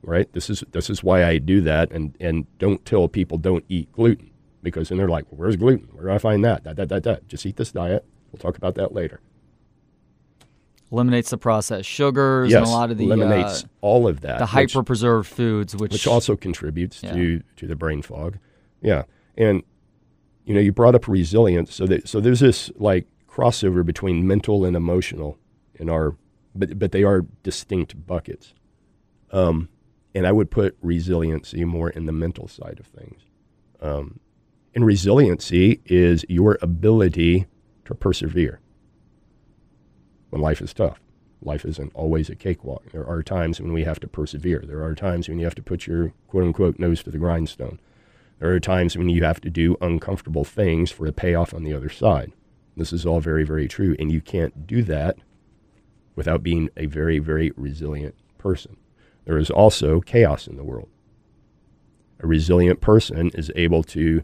[0.02, 0.32] right?
[0.34, 3.92] This is this is why I do that, and and don't tell people don't eat
[3.92, 4.32] gluten
[4.64, 5.90] because then they're like, well, where's gluten?
[5.92, 6.64] Where do I find that?
[6.64, 7.28] That that that that.
[7.28, 8.06] Just eat this diet.
[8.32, 9.20] We'll talk about that later.
[10.92, 14.40] Eliminates the processed sugars yes, and a lot of the eliminates uh, all of that.
[14.40, 17.14] the hyper preserved foods, which, which also contributes Yeah.
[17.14, 18.38] to to the brain fog.
[18.82, 19.04] Yeah,
[19.38, 19.64] and
[20.44, 24.66] you know you brought up resilience, so that so there's this like crossover between mental
[24.66, 25.38] and emotional
[25.76, 26.18] in our,
[26.54, 28.54] but but they are distinct buckets.
[29.32, 29.70] Um,
[30.14, 33.22] and I would put resiliency more in the mental side of things.
[33.80, 34.20] Um,
[34.76, 37.46] and resiliency is your ability
[37.92, 38.60] to persevere
[40.30, 41.00] when life is tough.
[41.42, 42.92] Life isn't always a cakewalk.
[42.92, 44.64] There are times when we have to persevere.
[44.66, 47.80] There are times when you have to put your quote unquote nose to the grindstone.
[48.40, 51.74] There are times when you have to do uncomfortable things for a payoff on the
[51.74, 52.32] other side.
[52.78, 53.96] This is all very, very true.
[54.00, 55.18] And you can't do that
[56.16, 58.78] without being a very, very resilient person.
[59.26, 60.90] There is also chaos in the world.
[62.22, 64.24] A resilient person is able to,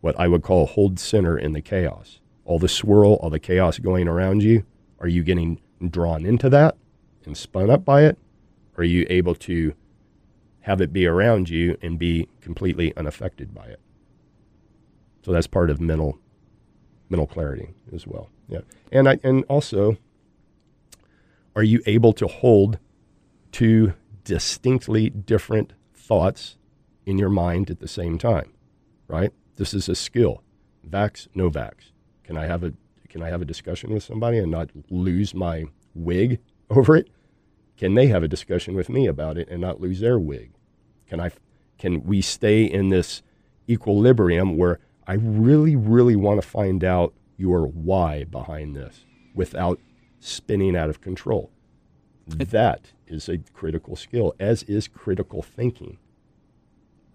[0.00, 2.20] what I would call, hold center in the chaos.
[2.46, 4.64] All the swirl, all the chaos going around you,
[5.00, 6.76] are you getting drawn into that
[7.26, 8.16] and spun up by it?
[8.78, 9.74] Are you able to
[10.60, 13.80] have it be around you and be completely unaffected by it?
[15.22, 16.18] So that's part of mental
[17.08, 18.30] mental clarity as well.
[18.48, 18.60] Yeah.
[18.92, 19.96] And I and also
[21.56, 22.78] are you able to hold
[23.50, 26.58] two distinctly different thoughts
[27.06, 28.52] in your mind at the same time?
[29.08, 29.32] Right?
[29.56, 30.42] This is a skill.
[30.88, 31.92] Vax, no vax.
[32.26, 32.72] Can I have a
[33.08, 37.08] can I have a discussion with somebody and not lose my wig over it?
[37.76, 40.50] Can they have a discussion with me about it and not lose their wig?
[41.08, 41.30] Can I
[41.78, 43.22] can we stay in this
[43.68, 49.80] equilibrium where I really really want to find out your why behind this without
[50.18, 51.50] spinning out of control?
[52.26, 55.98] That is a critical skill as is critical thinking.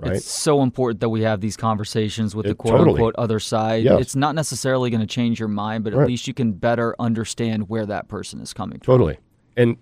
[0.02, 0.14] Right?
[0.18, 2.92] It's so important that we have these conversations with It- the quote totally.
[2.96, 3.84] unquote other side.
[3.84, 4.02] Yes.
[4.02, 6.08] It's not necessarily going to change your mind, but at Right.
[6.08, 8.94] least you can better understand where that person is coming from.
[8.94, 9.18] Totally.
[9.56, 9.78] And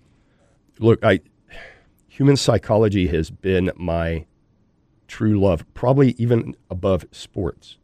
[0.78, 1.20] look, I
[2.06, 4.26] human psychology has been my
[5.08, 7.78] true love, probably even above sports.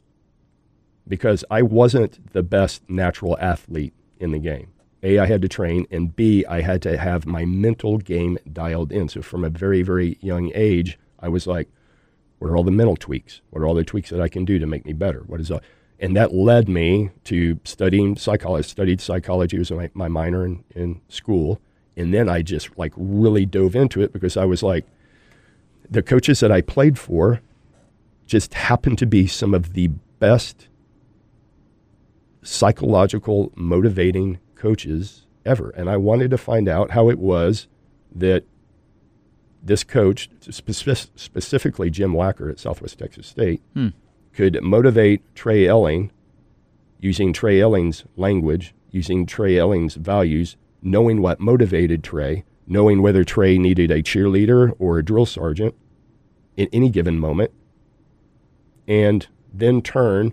[1.08, 4.68] Because I wasn't the best natural athlete in the game.
[5.02, 8.90] A, I had to train, and B, I had to have my mental game dialed
[8.90, 9.08] in.
[9.08, 11.68] So from a very, very young age, I was like,
[12.38, 13.40] what are all the mental tweaks?
[13.50, 15.20] What are all the tweaks that I can do to make me better?
[15.26, 15.62] What is that?
[15.98, 18.66] And that led me to studying psychology.
[18.66, 21.60] I studied psychology was my, my minor in, in school.
[21.96, 24.86] And then I just like really dove into it because I was like,
[25.88, 27.40] the coaches that I played for
[28.26, 30.68] just happened to be some of the best
[32.42, 35.70] psychological motivating coaches ever.
[35.70, 37.68] And I wanted to find out how it was
[38.14, 38.44] that
[39.66, 43.88] this coach, spec- specifically Jim Wacker at Southwest Texas State, Hmm.
[44.32, 46.10] could motivate Trey Elling
[47.00, 53.58] using Trey Elling's language, using Trey Elling's values, knowing what motivated Trey, knowing whether Trey
[53.58, 55.74] needed a cheerleader or a drill sergeant
[56.56, 57.50] in any given moment,
[58.88, 60.32] and then turn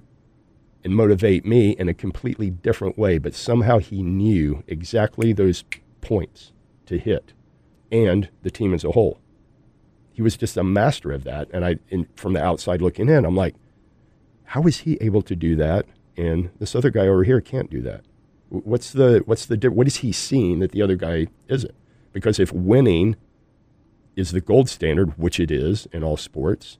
[0.84, 3.18] and motivate me in a completely different way.
[3.18, 5.64] But somehow he knew exactly those
[6.02, 6.52] points
[6.86, 7.34] to hit
[7.92, 9.20] and the team as a whole.
[10.14, 11.50] He was just a master of that.
[11.52, 13.56] And I, in, from the outside looking in, I'm like,
[14.46, 15.86] how is he able to do that?
[16.16, 18.02] And this other guy over here can't do that.
[18.50, 21.74] What's the, what's the, what is he seeing that the other guy isn't?
[22.12, 23.16] Because if winning
[24.16, 26.78] is the gold standard, which it is in all sports,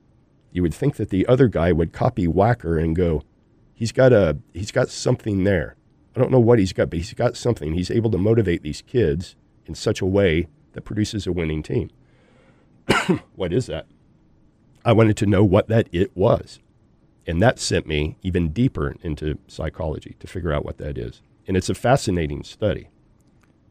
[0.52, 3.24] you would think that the other guy would copy Wacker and go,
[3.74, 5.76] he's got a, he's got something there.
[6.16, 7.74] I don't know what he's got, but he's got something.
[7.74, 11.90] He's able to motivate these kids in such a way that produces a winning team.
[13.36, 13.88] what is that?
[14.86, 16.60] I wanted to know what that it was.
[17.26, 21.22] And that sent me even deeper into psychology to figure out what that is.
[21.48, 22.90] And it's a fascinating study.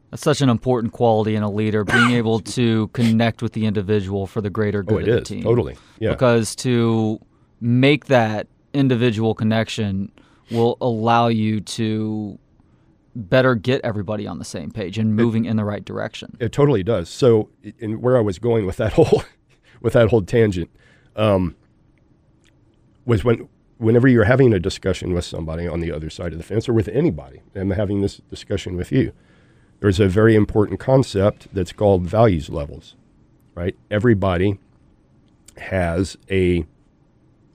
[0.09, 4.25] That's such an important quality in a leader, being able to connect with the individual
[4.27, 5.27] for the greater oh, good Oh, it of the is.
[5.27, 5.43] team.
[5.43, 5.75] Totally.
[5.99, 6.11] Yeah.
[6.11, 7.19] Because to
[7.61, 10.11] make that individual connection
[10.51, 12.37] will allow you to
[13.15, 16.35] better get everybody on the same page and moving in the right direction.
[16.39, 17.09] It totally does.
[17.09, 17.49] So,
[17.79, 19.23] and where I was going with that whole,
[19.81, 20.69] with that whole tangent,
[21.15, 21.55] um,
[23.05, 23.47] was when,
[23.77, 26.73] whenever you're having a discussion with somebody on the other side of the fence, or
[26.73, 29.13] with anybody, and I'm having this discussion with you,
[29.79, 32.95] there's a very important concept that's called values levels,
[33.53, 33.75] right?
[33.91, 34.59] Everybody
[35.57, 36.65] has a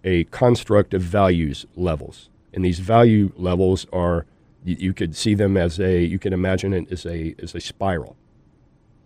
[0.05, 4.27] a construct of values levels, and these value levels are
[4.65, 7.61] you, you could see them as a you can imagine it as a as a
[7.61, 8.17] spiral.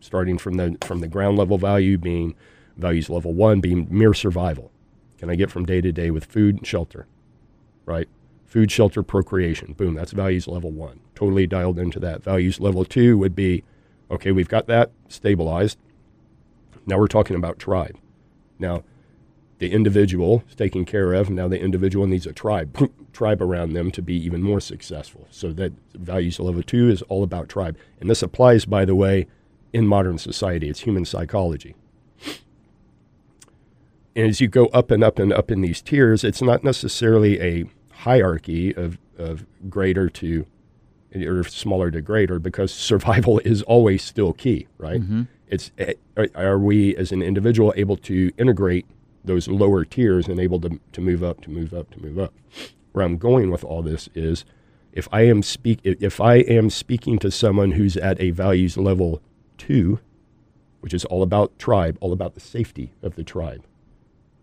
[0.00, 2.34] Starting from the from the ground level value being
[2.76, 4.70] values level one being mere survival.
[5.18, 7.06] Can i get from day to day with food and shelter
[7.86, 8.08] right?
[8.44, 9.72] Food shelter procreation.
[9.72, 11.00] Boom that's values level one.
[11.14, 12.22] Totally dialed into that.
[12.22, 13.64] Values level two would be
[14.10, 15.78] okay we've got that stabilized.
[16.86, 17.98] Now we're talking about tribe.
[18.58, 18.84] Now
[19.62, 21.30] the individual is taken care of.
[21.30, 22.76] Now the individual needs a tribe,
[23.12, 25.28] tribe around them to be even more successful.
[25.30, 27.78] So that values level two is all about tribe.
[28.00, 29.28] And this applies, by the way,
[29.72, 30.68] in modern society.
[30.68, 31.76] It's human psychology.
[34.16, 37.40] And as you go up and up and up in these tiers, it's not necessarily
[37.40, 40.44] a hierarchy of, of greater to
[41.14, 45.00] or smaller to greater because survival is always still key, right?
[45.46, 45.94] It's eh,
[46.34, 48.86] are we as an individual able to integrate
[49.24, 52.34] those lower tiers and able to, to move up, to move up, to move up.
[52.92, 54.44] Where I'm going with all this is
[54.92, 59.22] if I am speak if I am speaking to someone who's at a values level
[59.56, 60.00] two,
[60.80, 63.64] which is all about tribe, all about the safety of the tribe.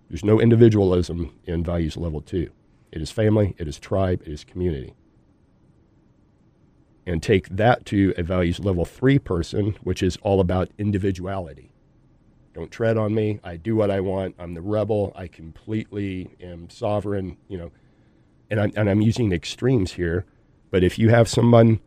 [0.09, 2.49] There's no individualism in values level two.
[2.91, 4.95] It is family, it is tribe, it is community.
[7.05, 11.68] And take that to a values level three person, which is all about individuality.
[12.53, 13.39] Don't tread on me.
[13.43, 14.35] I do what I want.
[14.39, 15.13] I'm the rebel.
[15.15, 17.71] I completely am sovereign, you know.
[18.49, 20.25] And I'm, and I'm using extremes here.
[20.71, 21.79] But if you have someone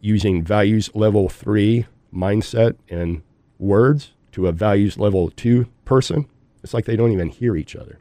[0.00, 3.22] using values level three mindset and
[3.58, 6.26] words to a values level two person,
[6.62, 7.98] it's like they don't even hear each other.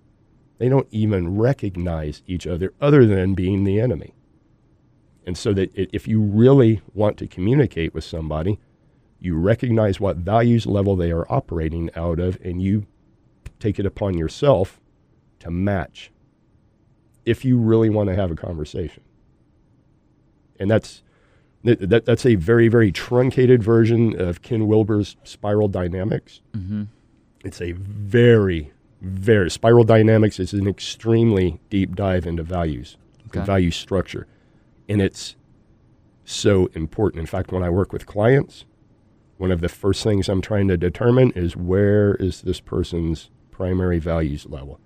[0.58, 4.14] They don't even recognize each other other than being the enemy.
[5.26, 8.60] And so that if you really want to communicate with somebody,
[9.20, 12.86] you recognize what values level they are operating out of, and you
[13.59, 14.80] take it upon yourself
[15.39, 16.11] to match
[17.26, 19.01] if you really want to have a conversation.
[20.59, 21.01] And that's
[21.63, 26.41] that, that, that's a very very truncated version of Ken Wilber's spiral dynamics.
[26.53, 26.84] Mm-hmm.
[27.43, 32.97] It's a very very spiral dynamics is an extremely deep dive into values,
[33.28, 33.43] Okay.
[33.45, 34.26] value structure,
[34.88, 35.36] and it's
[36.24, 37.20] so important.
[37.20, 38.66] In fact, when I work with clients,
[39.38, 44.00] one of the first things I'm trying to determine is where is this person's primary
[44.00, 44.80] values level,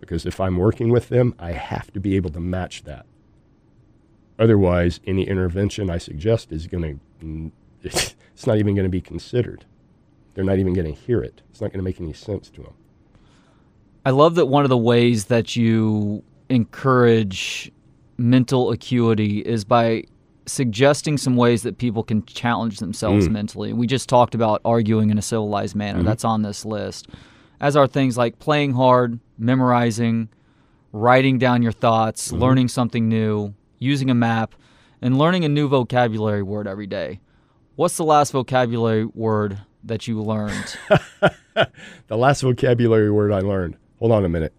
[0.00, 3.06] because if I'm working with them, I have to be able to match that.
[4.38, 7.52] Otherwise, any intervention I suggest is going to,
[7.82, 9.64] it's not even going to be considered.
[10.34, 11.42] They're not even going to hear it.
[11.50, 12.74] It's not going to make any sense to them.
[14.04, 17.72] I love that one of the ways that you encourage
[18.18, 20.04] mental acuity is by
[20.46, 23.32] suggesting some ways that people can challenge themselves Mm.
[23.32, 23.72] mentally.
[23.72, 26.00] We just talked about arguing in a civilized manner.
[26.00, 26.04] Mhm.
[26.04, 27.08] That's on this list.
[27.60, 30.28] As are things like playing hard, memorizing,
[30.92, 32.40] writing down your thoughts, Mhm.
[32.40, 34.54] learning something new, using a map,
[35.00, 37.20] and learning a new vocabulary word every day.
[37.76, 40.76] What's the last vocabulary word that you learned?
[42.08, 43.76] The last vocabulary word I learned.
[44.00, 44.52] Hold on a minute.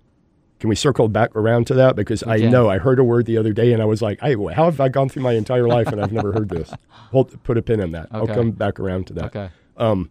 [0.65, 1.95] Can we circle back around to that?
[1.95, 2.49] Because I can.
[2.49, 4.79] know I heard a word the other day and I was like, hey, how have
[4.79, 6.73] I gone through my entire life and I've never heard this?
[7.11, 8.07] Hold, put a pin in that.
[8.09, 9.25] I'll come back around to that.
[9.25, 9.49] okay.
[9.77, 10.09] Um,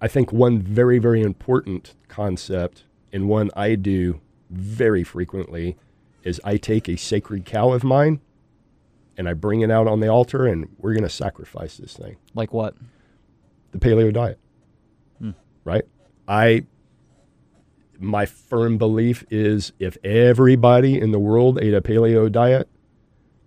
[0.00, 4.20] I think one very, very important concept and one I do
[4.50, 5.76] very frequently
[6.22, 8.20] is I take a sacred cow of mine
[9.16, 12.18] and I bring it out on the altar and we're going to sacrifice this thing
[12.36, 12.76] Like what?
[13.72, 14.38] the paleo diet.
[15.18, 15.30] Hmm.
[15.64, 15.86] Right?
[16.28, 16.66] I
[18.00, 22.68] my firm belief is if everybody in the world ate a paleo diet,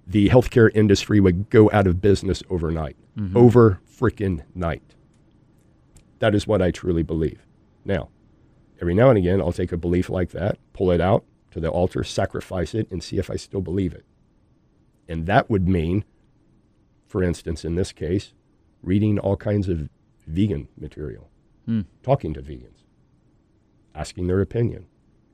[0.08, 2.96] the healthcare industry would go out of business overnight.
[3.18, 3.36] Mhm.
[3.36, 4.96] Over frickin' night.
[6.20, 7.46] That is what I truly believe.
[7.86, 8.10] Now,
[8.82, 11.70] every now and again I'll take a belief like that, pull it out to the
[11.70, 14.06] altar, sacrifice it, and see if I still believe it.
[15.08, 16.06] And that would mean,
[17.08, 18.34] for instance, in this case,
[18.84, 19.90] reading all kinds of
[20.28, 21.30] vegan material,
[21.66, 21.82] Hmm.
[22.04, 22.79] talking to vegans,
[23.96, 24.86] asking their opinion.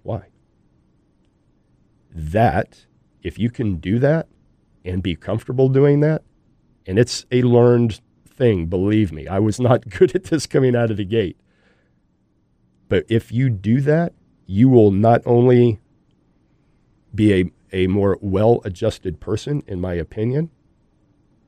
[0.03, 0.27] Why?
[2.13, 2.85] That,
[3.23, 4.27] if you can do that
[4.83, 6.23] and be comfortable doing that,
[6.85, 10.91] and it's a learned thing, believe me, I was not good at this coming out
[10.91, 11.37] of the gate.
[12.87, 14.13] But if you do that,
[14.45, 15.79] you will not only
[17.13, 20.51] be a, a more well adjusted person, in my opinion,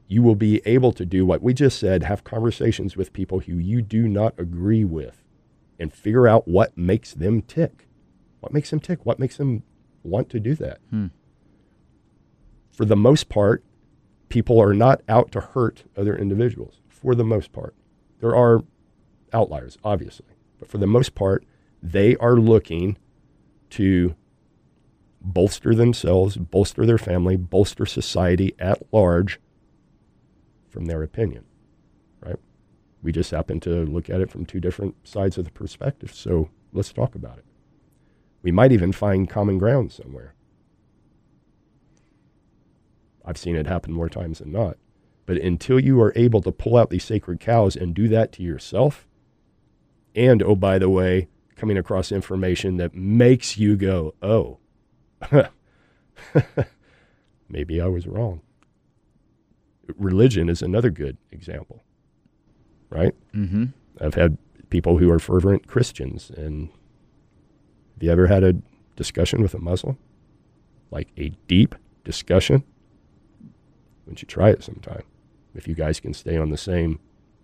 [0.07, 3.55] you will be able to do what we just said have conversations with people who
[3.55, 5.26] you do not agree with
[5.79, 7.87] and figure out what makes them tick.
[8.39, 9.05] What makes them tick?
[9.05, 9.63] What makes them
[10.03, 10.79] want to do that?
[10.89, 11.07] Hmm.
[12.71, 13.63] For the most part,
[14.29, 16.81] people are not out to hurt other individuals.
[16.89, 17.75] For the most part,
[18.19, 18.63] there are
[19.33, 21.45] outliers, obviously, but for the most part,
[21.81, 22.97] they are looking
[23.71, 24.15] to
[25.21, 29.39] bolster themselves, bolster their family, bolster society at large
[30.69, 31.43] from their opinion?
[33.07, 36.13] We just happen to look at it from two different sides of the perspective.
[36.13, 37.45] So let's talk about it.
[38.41, 40.35] We might even find common ground somewhere.
[43.23, 44.75] I've seen it happen more times than not.
[45.25, 48.43] But until you are able to pull out these sacred cows and do that to
[48.43, 49.07] yourself,
[50.13, 54.57] and oh, by the way, coming across information that makes you go, oh,
[57.47, 58.41] maybe I was wrong.
[59.97, 61.85] Religion is another good example,
[62.89, 63.13] right?
[63.33, 63.65] Mm-hmm.
[64.01, 64.37] I've had
[64.69, 66.69] people who are fervent Christians, and
[67.95, 68.55] have you ever had a
[68.95, 69.97] discussion with a Muslim?
[70.91, 72.63] Like a deep discussion?
[74.05, 75.03] Don't you try it sometime?
[75.55, 76.99] If you guys can stay on the same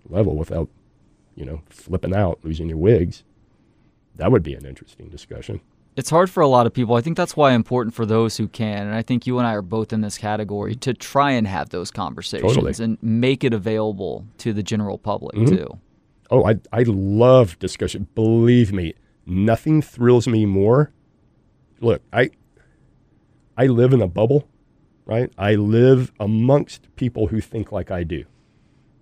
[0.08, 0.70] level without,
[1.36, 3.24] you know, flipping out, losing your wigs,
[4.16, 5.60] that would be an interesting discussion.
[5.96, 6.96] It's hard for a lot of people.
[6.96, 8.88] I think that's why important for those who can.
[8.88, 11.70] And I think you and I are both in this category to try and have
[11.70, 12.74] those conversations Totally.
[12.84, 15.48] and make it available to the general public Mhm.
[15.50, 15.80] too.
[16.32, 18.08] Oh, I, I love discussion.
[18.16, 18.94] Believe me,
[19.28, 20.91] nothing thrills me more.
[21.80, 22.32] Look, I
[23.56, 24.48] I live in a bubble,
[25.06, 25.32] right?
[25.38, 28.24] I live amongst people who think like I do.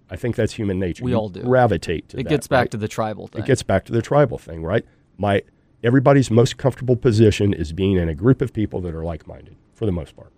[0.09, 1.05] I think that's human nature.
[1.05, 1.41] We You all do.
[1.41, 2.71] Gravitate to It that, gets back right?
[2.71, 3.43] to the tribal thing.
[3.43, 4.83] it gets back to the tribal thing, right?
[5.17, 5.43] My
[5.83, 9.85] everybody's most comfortable position is being in a group of people that are like-minded for
[9.85, 10.31] the most part.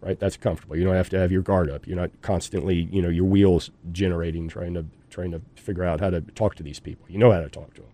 [0.00, 0.18] Right?
[0.18, 0.76] That's comfortable.
[0.76, 1.86] You don't have to have your guard up.
[1.86, 6.08] You're not constantly, you know, your wheels generating trying to trying to figure out how
[6.08, 7.04] to talk to these people.
[7.08, 7.90] You know how to talk to them.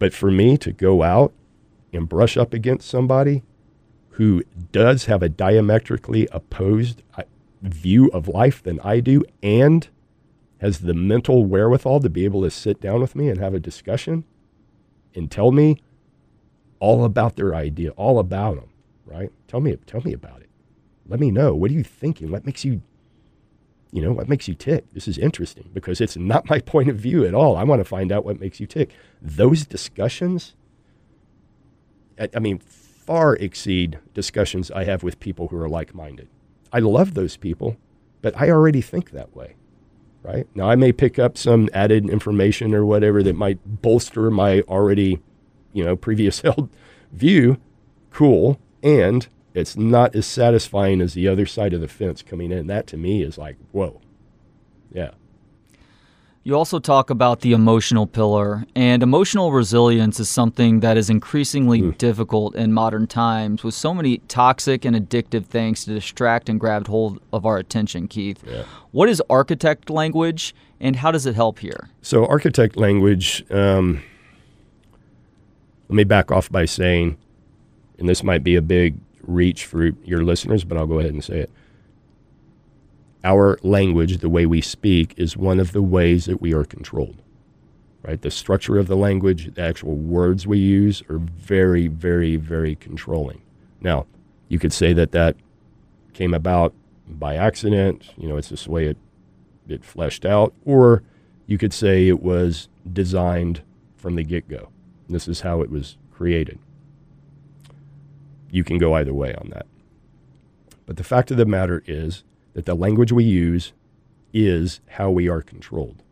[0.00, 1.32] But for me to go out
[1.92, 3.44] and brush up against somebody
[4.12, 4.42] who
[4.72, 7.22] does have a diametrically opposed uh,
[7.62, 9.88] view of life than I do and
[10.60, 13.60] has the mental wherewithal to be able to sit down with me and have a
[13.60, 14.24] discussion
[15.14, 15.76] and tell me
[16.80, 18.68] all about their idea, all about them,
[19.06, 19.30] right?
[19.46, 20.48] Tell me, tell me about it.
[21.06, 21.54] Let me know.
[21.54, 22.30] What are you thinking?
[22.30, 22.82] What makes you,
[23.92, 24.84] you know, what makes you tick?
[24.92, 27.56] This is interesting because it's not my point of view at all.
[27.56, 28.92] I want to find out what makes you tick.
[29.20, 30.54] Those discussions,
[32.18, 36.28] I, I mean, far exceed discussions I have with people who are like minded.
[36.72, 37.76] I love those people,
[38.22, 39.56] but I already think that way,
[40.22, 40.46] right?
[40.54, 45.20] Now, I may pick up some added information or whatever that might bolster my already,
[45.72, 46.68] you know, previous held
[47.12, 47.58] view.
[48.10, 48.60] Cool.
[48.82, 52.66] And it's not as satisfying as the other side of the fence coming in.
[52.66, 54.00] That to me is like, whoa.
[54.92, 55.12] Yeah.
[56.44, 61.82] You also talk about the emotional pillar, and emotional resilience is something that is increasingly
[61.82, 61.98] mm.
[61.98, 66.88] difficult in modern times with so many toxic and addictive things to distract and grab
[66.88, 68.42] hold of our attention, Keith.
[68.44, 68.64] Yeah.
[68.90, 71.90] What is architect language, and how does it help here?
[72.02, 74.02] So, architect language, um,
[75.88, 77.18] let me back off by saying,
[78.00, 81.22] and this might be a big reach for your listeners, but I'll go ahead and
[81.22, 81.50] say it
[83.24, 87.22] our language, the way we speak, is one of the ways that we are controlled.
[88.02, 88.20] Right?
[88.20, 93.42] The structure of the language, the actual words we use are very, very, very controlling.
[93.80, 94.06] Now,
[94.48, 95.36] you could say that that
[96.12, 96.74] came about
[97.08, 98.96] by accident, you know, it's the way it,
[99.68, 101.02] it fleshed out, or
[101.46, 103.62] you could say it was designed
[103.96, 104.68] from the get go.
[105.08, 106.58] This is how it was created.
[108.50, 109.66] You can go either way on that.
[110.86, 112.24] But the fact of the matter is,
[112.54, 113.72] that the language we use
[114.32, 116.02] is how we are controlled.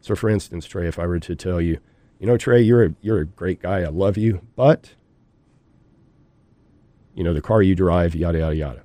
[0.00, 1.78] So, for instance, Trey, if I were to tell you,
[2.18, 4.94] you know, Trey, you're a, you're a great guy, I love you, but,
[7.14, 8.82] you know, the car you drive, yada, yada, yada.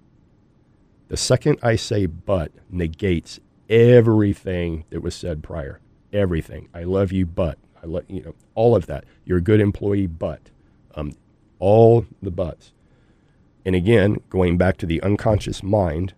[1.08, 3.40] The second I say but negates
[3.70, 5.80] everything that was said prior.
[6.12, 6.70] Everything.
[6.74, 7.58] I love you, but.
[7.82, 9.04] I love, you know, all of that.
[9.26, 10.50] You're a good employee, but.
[10.96, 11.14] Um,
[11.60, 12.74] all the buts.
[13.66, 16.14] And again, going back to the unconscious mind,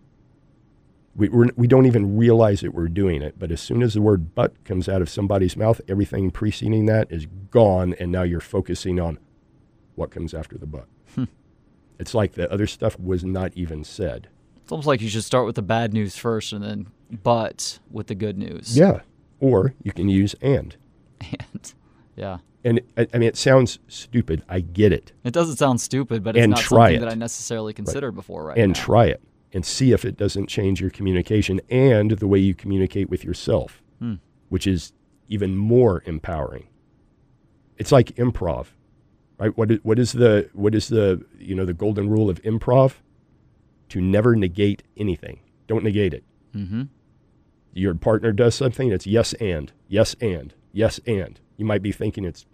[1.17, 3.37] we, we're, we don't even realize that we're doing it.
[3.39, 7.11] But as soon as the word but comes out of somebody's mouth, everything preceding that
[7.11, 7.95] is gone.
[7.99, 9.17] And now you're focusing on
[9.95, 10.85] what comes after the but.
[11.15, 11.23] Hmm.
[11.99, 14.29] It's like the other stuff was not even said.
[14.57, 16.87] It's almost like you should start with the bad news first and then
[17.23, 18.77] but with the good news.
[18.77, 19.01] Yeah.
[19.39, 20.75] Or you can use and.
[21.19, 21.73] And.
[22.15, 22.37] Yeah.
[22.63, 24.43] And I, I mean, it sounds stupid.
[24.49, 25.13] I get it.
[25.23, 26.99] It doesn't sound stupid, but it's and not something it.
[26.99, 28.15] that I necessarily considered right.
[28.15, 28.79] before right And now.
[28.79, 29.21] try it
[29.53, 33.81] and see if it doesn't change your communication and the way you communicate with yourself,
[33.99, 34.15] hmm.
[34.49, 34.93] which is
[35.27, 36.67] even more empowering.
[37.77, 38.67] It's like improv,
[39.37, 39.55] right?
[39.57, 42.95] What is, what is the what is the you know the golden rule of improv?
[43.89, 45.39] To never negate anything.
[45.67, 46.25] Don't negate it.
[46.53, 46.83] Mm-hmm.
[47.73, 48.91] Your partner does something.
[48.91, 51.39] It's yes and yes and yes and.
[51.55, 52.45] You might be thinking it's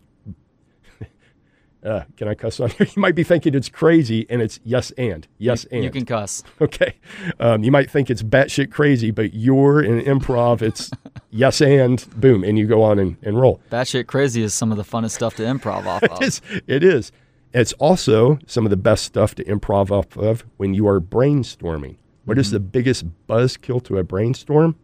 [1.83, 2.87] uh, can I cuss on here?
[2.95, 5.83] You might be thinking it's crazy, and it's yes and yes you, and.
[5.83, 6.43] You can cuss.
[6.61, 6.95] Okay.
[7.39, 10.61] Um, you might think it's batshit crazy, but you're in improv.
[10.61, 10.91] It's
[11.29, 13.59] yes and boom, and you go on and, and roll.
[13.69, 16.21] Batshit crazy is some of the funnest stuff to improv off of.
[16.21, 16.41] it is.
[16.67, 17.11] It is.
[17.53, 21.97] It's also some of the best stuff to improv off of when you are brainstorming.
[22.25, 22.39] What mm-hmm.
[22.39, 24.75] is the biggest buzzkill to a brainstorm?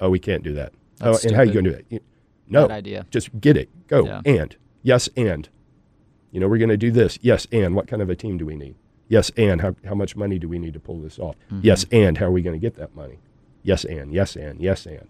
[0.00, 0.72] Oh, we can't do that.
[0.98, 1.26] That's oh, stupid.
[1.26, 2.02] and how are you going to do that?
[2.48, 2.68] No.
[2.68, 3.06] Bad idea.
[3.10, 3.68] Just get it.
[3.86, 4.04] Go.
[4.04, 4.20] Yeah.
[4.24, 4.56] And.
[4.82, 5.48] Yes, and.
[6.30, 7.18] You know, we're going to do this.
[7.22, 8.76] Yes, and what kind of a team do we need?
[9.08, 11.36] Yes, and how, how much money do we need to pull this off?
[11.46, 11.60] Mm-hmm.
[11.62, 13.18] Yes, and how are we going to get that money?
[13.62, 15.08] Yes, and, yes, and, yes, and.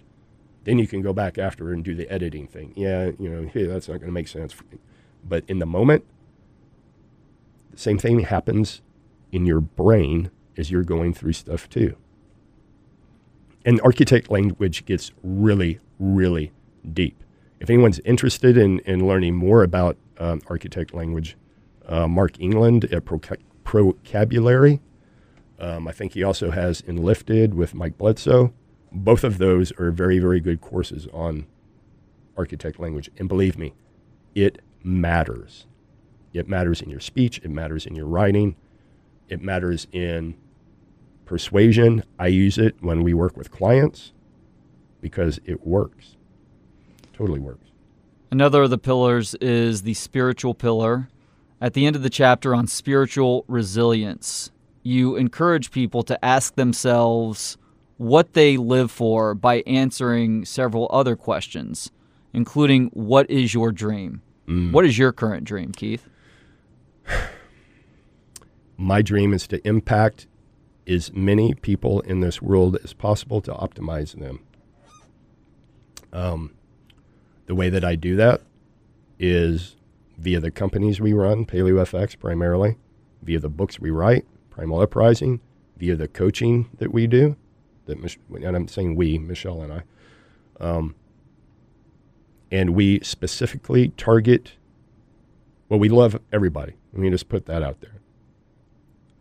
[0.65, 2.73] Then you can go back after and do the editing thing.
[2.77, 4.55] Yeah, you know, hey, that's not going to make sense.
[5.25, 6.05] But in the moment,
[7.73, 8.83] the same thing happens
[9.33, 11.97] in your brain as you're going through stuff too.
[13.65, 16.53] And architect language gets really, really
[16.93, 17.23] deep.
[17.61, 21.37] If anyone's interested in, in learning more about um, architect language,
[21.87, 24.81] uh, Mark England at Procabulary.
[25.59, 28.53] Um, I think he also has Enlifted with Mike Bledsoe.
[28.93, 31.47] Both of those are very, very good courses on
[32.37, 33.11] architect language.
[33.19, 33.75] And believe me,
[34.35, 35.67] it matters.
[36.33, 38.55] It matters in your speech, it matters in your writing,
[39.29, 40.37] it matters in
[41.25, 42.05] persuasion.
[42.19, 44.13] I use it when we work with clients
[45.01, 46.18] because it works.
[47.19, 47.67] Totally works.
[48.31, 51.09] Another of the pillars is the spiritual pillar.
[51.61, 54.53] At the end of the chapter on spiritual resilience,
[54.85, 57.59] you encourage people to ask themselves
[57.97, 61.91] what they live for by answering several other questions,
[62.33, 64.23] including what is your dream?
[64.47, 64.71] Mm.
[64.71, 66.09] What is your current dream, Keith?
[68.77, 70.29] My dream is to impact
[70.87, 74.39] as many people in this world as possible to optimize them.
[76.13, 76.53] Um,
[77.49, 78.43] the way that I do that
[79.19, 79.75] is
[80.19, 82.77] via the companies we run, PaleoFX primarily,
[83.23, 85.41] via the books we write, Primal Uprising,
[85.79, 87.37] via the coaching that we do.
[87.87, 89.83] That Mich- and I'm saying we, Michelle and I.
[90.61, 90.95] Um,
[92.53, 94.53] and we specifically target.
[95.71, 96.75] Well, we love everybody.
[96.93, 98.03] Let me just put that out there.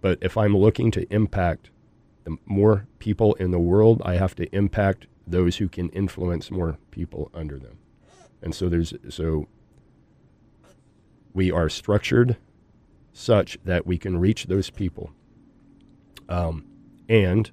[0.02, 1.70] But if I'm looking to impact
[2.26, 6.78] the more people in the world, I have to impact those who can influence more
[6.92, 7.78] people under them.
[8.42, 9.48] And so there's so
[11.34, 12.38] we are structured
[13.14, 15.12] such that we can reach those people.
[16.30, 16.66] Um,
[17.10, 17.50] and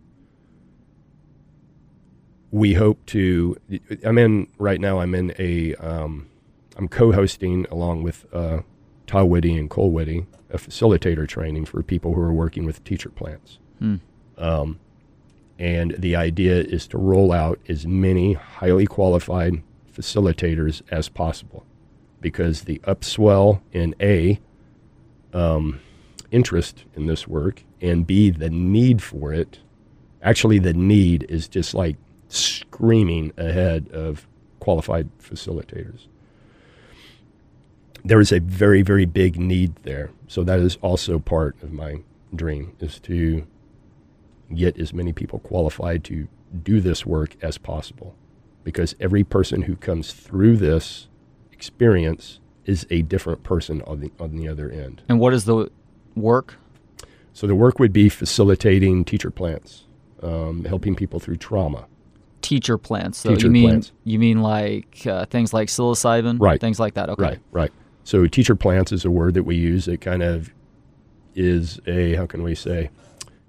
[2.51, 3.57] we hope to.
[4.05, 5.01] I'm in right now.
[5.01, 5.74] I'm in a.
[5.76, 6.28] Um,
[6.76, 8.61] I'm co-hosting along with uh,
[9.07, 13.11] Todd Whitty and Cole Whitty a facilitator training for people who are working with teacher
[13.11, 13.59] plants.
[13.80, 13.97] Hmm.
[14.39, 14.78] Um,
[15.59, 19.62] and the idea is to roll out as many highly qualified
[19.95, 21.64] facilitators as possible
[22.20, 24.40] because the upswell in A,
[25.32, 25.80] um,
[26.30, 29.59] interest in this work, and B, the need for it.
[30.22, 31.97] Actually, the need is just like
[32.28, 34.26] screaming ahead of
[34.59, 36.07] qualified facilitators.
[38.05, 40.11] There is a very, very big need there.
[40.26, 42.03] So that is also part of my
[42.34, 43.47] dream is to
[44.55, 46.28] get as many people qualified to
[46.62, 48.14] do this work as possible.
[48.64, 51.08] Because every person who comes through this
[51.52, 55.02] experience is a different person on the on the other end.
[55.08, 55.70] And what is the
[56.16, 56.56] work?
[57.32, 59.84] So the work would be facilitating teacher plants,
[60.22, 61.86] um, helping people through trauma.
[62.42, 63.18] Teacher plants.
[63.18, 63.92] So Teacher you mean plants.
[64.04, 66.60] you mean like uh, things like psilocybin, Right.
[66.60, 67.08] Things like that.
[67.10, 67.22] Okay.
[67.22, 67.72] Right, right.
[68.04, 69.88] So teacher plants is a word that we use.
[69.88, 70.52] It kind of
[71.34, 72.90] is a how can we say,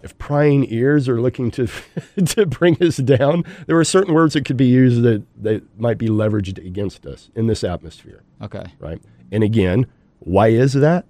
[0.06, 1.68] if prying ears are looking to
[2.26, 5.98] to bring us down, there are certain words that could be used that that might
[5.98, 8.66] be leveraged against us in this atmosphere, Okay.
[8.80, 9.02] right?
[9.32, 9.88] And again,
[10.20, 11.06] why is that?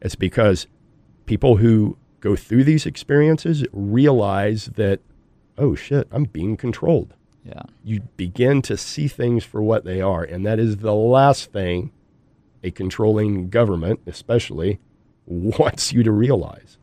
[0.00, 0.66] It's because
[1.26, 5.00] people who go through these experiences realize that,
[5.58, 7.62] oh shit, I'm being controlled Yeah.
[7.84, 10.24] you begin to see things for what they are.
[10.24, 11.92] And that is the last thing
[12.64, 14.78] a controlling government, especially,
[15.26, 16.78] wants you to realize.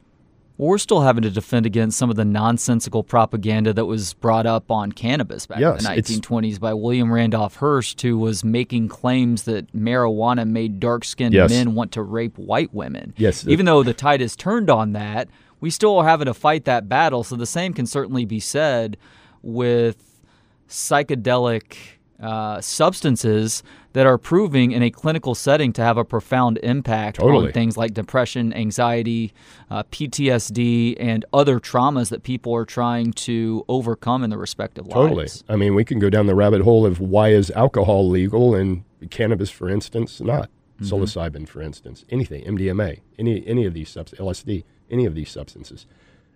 [0.60, 4.70] We're still having to defend against some of the nonsensical propaganda that was brought up
[4.70, 9.43] on cannabis back Yes, in the 1920s by William Randolph Hearst, who was making claims
[9.43, 11.49] that marijuana made dark skinned Yes.
[11.49, 13.14] men want to rape white women.
[13.16, 15.30] Yes, Even though the tide has turned on that,
[15.62, 17.24] we still are having to fight that battle.
[17.24, 18.97] So the same can certainly be said
[19.41, 20.20] with
[20.68, 21.78] psychedelic
[22.22, 23.63] uh, substances
[23.93, 27.47] that are proving in a clinical setting to have a profound impact Totally.
[27.47, 29.34] on things like depression, anxiety,
[29.70, 35.15] uh, PTSD, and other traumas that people are trying to overcome in their respective Totally.
[35.15, 35.41] lives.
[35.41, 35.53] Totally.
[35.53, 38.84] I mean, we can go down the rabbit hole of why is alcohol legal and
[39.09, 40.49] cannabis, for instance, not.
[40.82, 45.86] Psilocybin, for instance, anything, MDMA, any any of these subs, LSD, any of these substances.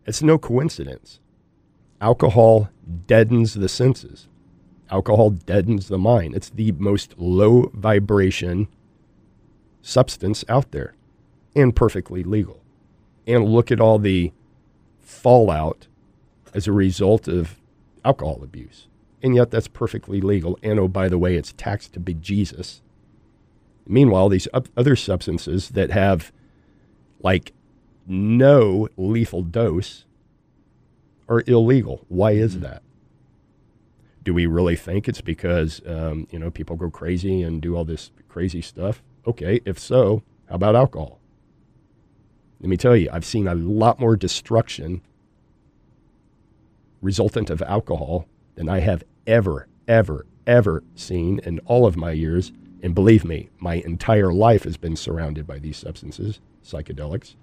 [0.06, 1.22] It's no coincidence.
[2.02, 2.70] Alcohol
[3.08, 4.28] deadens the senses.
[4.94, 6.36] Alcohol deadens the mind.
[6.36, 8.68] It's the most low vibration
[9.82, 10.94] substance out there
[11.56, 12.62] and perfectly legal.
[13.26, 14.32] And look at all the
[15.02, 15.88] fallout
[16.54, 17.60] as a result of
[18.06, 18.88] alcohol abuse.
[19.24, 20.60] And yet that's perfectly legal.
[20.62, 22.84] And oh, by the way, it's taxed to big Jesus.
[23.88, 26.32] Meanwhile, these other substances that have
[27.20, 27.52] like
[28.06, 30.06] no lethal dose
[31.28, 32.06] are illegal.
[32.10, 32.84] Why is that?
[34.24, 37.86] Do we really think it's because um, you know people go crazy and do all
[37.86, 39.04] this crazy stuff?
[39.28, 41.20] Okay, if so, how about alcohol?
[42.60, 45.02] Let me tell you, I've seen a lot more destruction
[47.02, 52.52] resultant of alcohol than I have ever, ever, ever seen in all of my years.
[52.82, 57.36] And believe me, my entire life has been surrounded by these substances, psychedelics.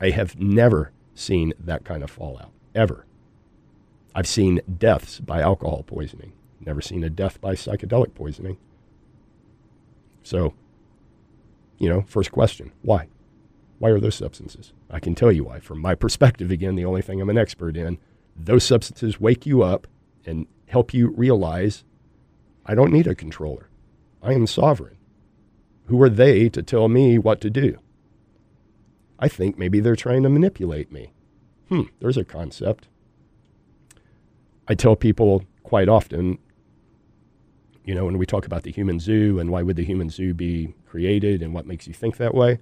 [0.00, 3.06] I have never seen that kind of fallout, ever.
[4.14, 8.58] I've seen deaths by alcohol poisoning, never seen a death by psychedelic poisoning.
[10.22, 10.54] So,
[11.78, 13.08] you know, first question why?
[13.78, 14.72] Why are those substances?
[14.90, 15.58] I can tell you why.
[15.58, 17.98] From my perspective, again, the only thing I'm an expert in,
[18.36, 19.88] those substances wake you up
[20.24, 21.84] and help you realize
[22.64, 23.68] I don't need a controller.
[24.22, 24.96] I am sovereign.
[25.86, 27.78] Who are they to tell me what to do?
[29.18, 31.12] I think maybe they're trying to manipulate me.
[31.68, 32.88] Hmm, there's a concept.
[34.72, 36.38] I tell people quite often,
[37.84, 40.32] you know, when we talk about the human zoo and why would the human zoo
[40.32, 42.58] be created and what makes you think that way,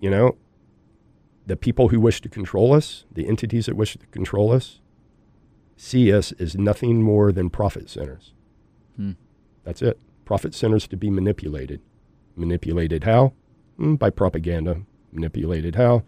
[0.00, 0.36] you know,
[1.46, 4.80] the people who wish to control us, the entities that wish to control us,
[5.76, 8.32] see us as nothing more than profit centers.
[8.96, 9.12] Hmm.
[9.62, 10.00] That's it.
[10.24, 11.80] Profit centers to be manipulated.
[12.34, 13.34] Manipulated how?
[13.78, 14.82] Mm, by propaganda.
[15.12, 16.02] Manipulated how?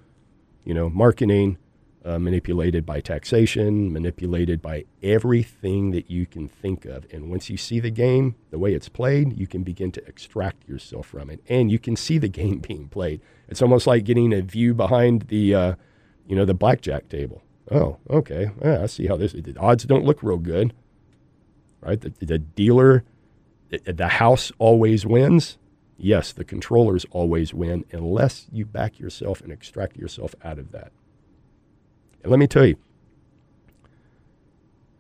[0.65, 1.59] You know, marketing,
[2.05, 7.07] uh, manipulated by taxation, manipulated by everything that you can think of.
[7.13, 10.67] And once you see the game, the way it's played, you can begin to extract
[10.69, 13.21] yourself from it, and you can see the game being played.
[13.49, 15.75] It's almost like getting a view behind the, uh,
[16.27, 17.43] you know, the blackjack table.
[17.71, 18.51] Oh, okay.
[18.63, 19.33] Yeah, I see how this.
[19.33, 20.73] The odds don't look real good,
[21.81, 22.01] right?
[22.01, 23.05] The, the dealer,
[23.69, 25.59] the, the house always wins.
[25.97, 30.93] Yes, the controllers always win unless you back yourself and extract yourself out of that.
[32.23, 32.77] And let me tell you,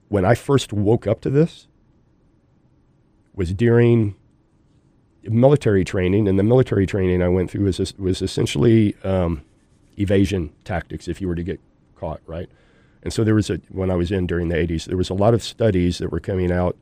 [0.08, 1.68] when I first woke up to this
[3.34, 4.16] was during
[5.22, 9.42] military training, and the military training I went through was was essentially um,
[9.98, 11.60] evasion tactics if you were to get
[11.94, 12.50] caught, right?
[13.02, 15.14] And so there was a when I was in during the 80s, there was a
[15.14, 16.76] lot of studies that were coming out,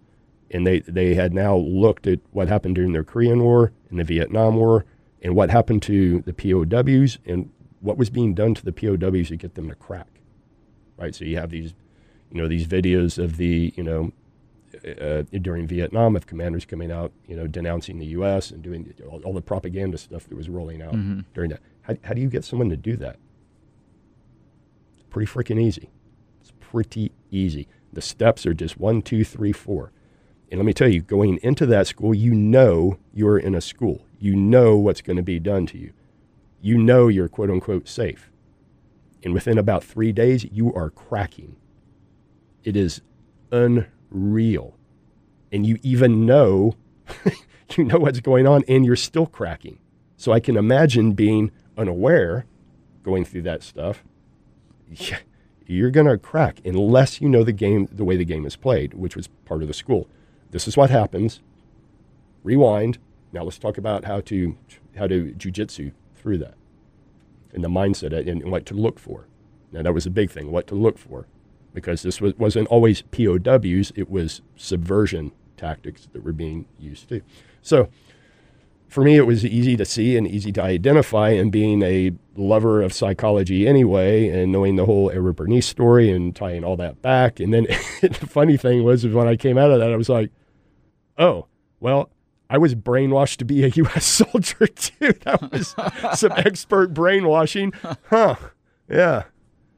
[0.51, 4.05] and they they had now looked at what happened during the Korean War and the
[4.05, 4.85] Vietnam War,
[5.21, 9.37] and what happened to the POWs, and what was being done to the POWs to
[9.37, 10.18] get them to crack
[10.99, 11.15] right?
[11.15, 11.73] So you have these,
[12.31, 14.13] you know, these videos of the, you know,
[15.01, 18.51] uh, during Vietnam of commanders coming out, you know, denouncing the U.S.
[18.51, 21.25] and doing all, all the propaganda stuff that was rolling out Mhm.
[21.35, 21.61] during that.
[21.83, 23.17] How, how do you get someone to do that?
[24.95, 25.91] It's pretty freaking easy.
[26.41, 27.67] It's pretty easy.
[27.93, 29.91] The steps are just one, two, three, four.
[30.51, 34.05] And let me tell you, going into that school, you know you're in a school.
[34.19, 35.93] You know what's going to be done to you.
[36.61, 38.31] You know you're quote unquote safe.
[39.23, 41.57] And within about three days, you are cracking.
[42.65, 43.01] It is
[43.51, 44.77] unreal.
[45.51, 46.77] And you even know,
[47.77, 49.79] you know what's going on, and you're still cracking.
[50.17, 52.47] So I can imagine being unaware,
[53.03, 54.05] going through that stuff.
[54.91, 55.19] Yeah,
[55.67, 58.95] You're going to crack unless you know the game, the way the game is played,
[58.95, 60.09] which was part of the school.
[60.51, 61.41] This is what happens.
[62.43, 62.99] Rewind.
[63.33, 64.57] Now let's talk about how to
[64.97, 66.55] how to jujitsu through that
[67.53, 69.27] and the mindset and, what to look for.
[69.73, 71.27] Now that was a big thing, what to look for,
[71.75, 77.23] because this was, wasn't always POWs; it was subversion tactics that were being used too.
[77.61, 77.89] So,
[78.89, 81.31] for me, it was easy to see and easy to identify.
[81.31, 86.35] And being a lover of psychology anyway, and knowing the whole Edward Bernays story and
[86.35, 87.65] tying all that back, and then
[88.01, 90.31] the funny thing was, is when I came out of that, I was like,
[91.19, 91.47] oh,
[91.81, 92.11] well,
[92.51, 94.05] I was brainwashed to be a U.S.
[94.25, 95.13] soldier too.
[95.25, 95.75] That was
[96.19, 97.73] some expert brainwashing,
[98.09, 98.37] huh?
[98.89, 99.25] Yeah,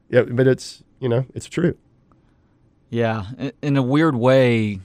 [0.09, 0.21] yeah.
[0.23, 1.77] But it's you know it's true.
[2.89, 3.25] Yeah,
[3.61, 4.81] in, a weird way,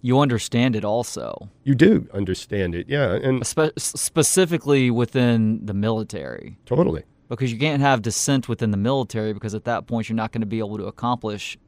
[0.00, 6.56] you understand it also, You do understand it, yeah, and Espe- specifically within the military,
[6.66, 7.02] totally.
[7.28, 10.42] because you can't have dissent within the military because at that point you're not going
[10.42, 11.58] to be able to accomplish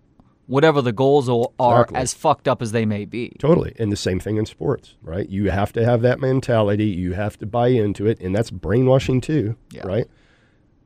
[0.49, 1.97] whatever the goals are, Exactly.
[1.99, 3.37] as fucked up as they may be.
[3.39, 3.75] Totally.
[3.79, 5.29] And the same thing in sports, right?
[5.29, 6.87] You have to have that mentality.
[6.87, 8.19] You have to buy into it.
[8.21, 9.87] And that's brainwashing too, Yeah.
[9.87, 10.07] right?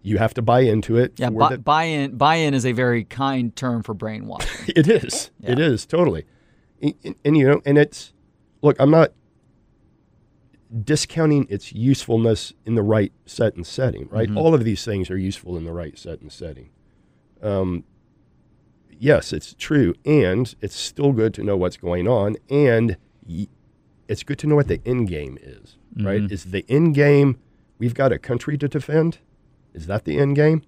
[0.03, 1.13] You have to buy into it.
[1.17, 2.17] Yeah, for buy, the- buy-in.
[2.17, 4.73] Buy-in is a very kind term for brainwashing.
[4.77, 5.31] it is.
[5.41, 5.65] It Yeah.
[5.65, 6.25] is, totally.
[6.83, 8.13] And, and- and, you know, and it's,
[8.63, 9.13] look, I'm not
[10.85, 14.29] discounting its usefulness in the right set and setting, right?
[14.29, 14.37] Mhm.
[14.39, 16.71] All of these things are useful in the right set and setting.
[17.43, 17.85] Um,
[18.99, 19.95] yes, it's true.
[20.05, 22.37] And it's still good to know what's going on.
[22.51, 23.49] And y-
[24.09, 26.23] it's good to know what the end game is, right?
[26.23, 26.31] Mhm.
[26.33, 27.39] Is the end game,
[27.79, 29.19] we've got a country to defend?
[29.75, 30.63] Is that the end game?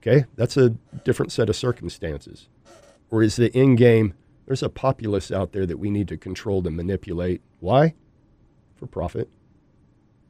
[0.00, 0.70] Okay, that's a
[1.04, 2.48] different set of circumstances.
[3.10, 4.14] Or is the end game,
[4.46, 7.40] there's a populace out there that we need to control and manipulate?
[7.60, 7.94] Why?
[8.76, 9.28] For profit.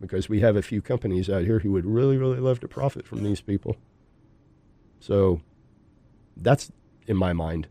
[0.00, 3.06] Because we have a few companies out here who would really, really love to profit
[3.06, 3.76] from these people.
[5.00, 5.40] So
[6.36, 6.70] that's,
[7.06, 7.68] in my mind,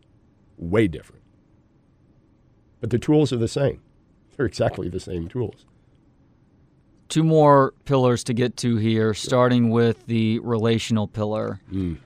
[0.58, 1.24] way different.
[2.80, 3.82] But the tools are the same.
[4.36, 5.66] They're exactly the same tools.
[7.10, 11.60] Two more pillars to get to here, starting with the relational pillar.
[11.72, 11.98] Mm.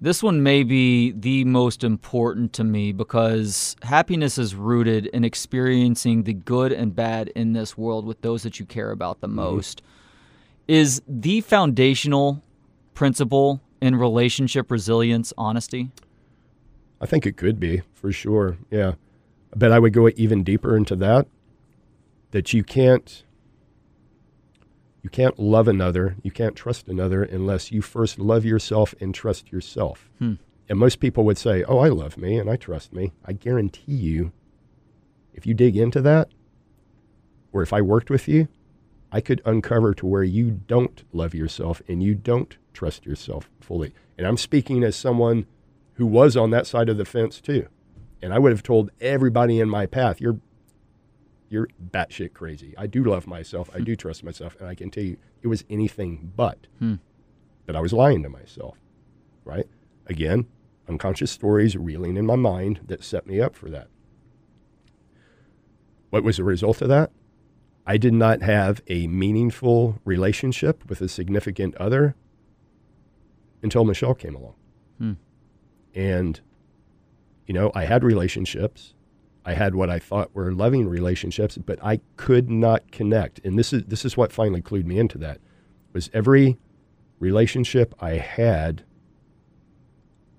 [0.00, 6.24] This one may be the most important to me because happiness is rooted in experiencing
[6.24, 9.80] the good and bad in this world with those that you care about the most.
[10.68, 12.42] Is the foundational
[12.92, 15.90] principle in relationship resilience honesty?
[17.00, 18.58] I think it could be for sure.
[18.70, 18.94] Yeah.
[19.54, 21.26] But I would go even deeper into that
[22.30, 23.24] that you can't
[25.02, 29.52] you can't love another, you can't trust another unless you first love yourself and trust
[29.52, 30.10] yourself.
[30.18, 30.34] Hmm.
[30.68, 33.92] And most people would say, "Oh, I love me and I trust me." I guarantee
[33.92, 34.32] you
[35.32, 36.28] if you dig into that
[37.52, 38.48] or if I worked with you,
[39.12, 43.92] I could uncover to where you don't love yourself and you don't trust yourself fully.
[44.18, 45.46] And I'm speaking as someone
[45.94, 47.68] who was on that side of the fence too.
[48.22, 50.38] And I would have told everybody in my path, you're
[51.48, 52.74] you're batshit crazy.
[52.76, 53.70] I do love myself.
[53.72, 54.56] I do trust myself.
[54.58, 56.66] And I can tell you it was anything but.
[56.80, 56.96] Hmm.
[57.66, 58.78] But I was lying to myself.
[59.44, 59.66] Right?
[60.06, 60.46] Again,
[60.88, 63.88] unconscious stories reeling in my mind that set me up for that.
[66.10, 67.10] What was the result of that?
[67.86, 72.16] I did not have a meaningful relationship with a significant other
[73.62, 74.54] until Michelle came along.
[74.98, 75.12] Hmm.
[75.94, 76.40] And,
[77.46, 78.94] you know, I had relationships.
[79.44, 83.38] I had what I thought were loving relationships, but I could not connect.
[83.44, 85.40] And this is this is what finally clued me into that.
[85.92, 86.58] Was every
[87.20, 88.84] relationship I had,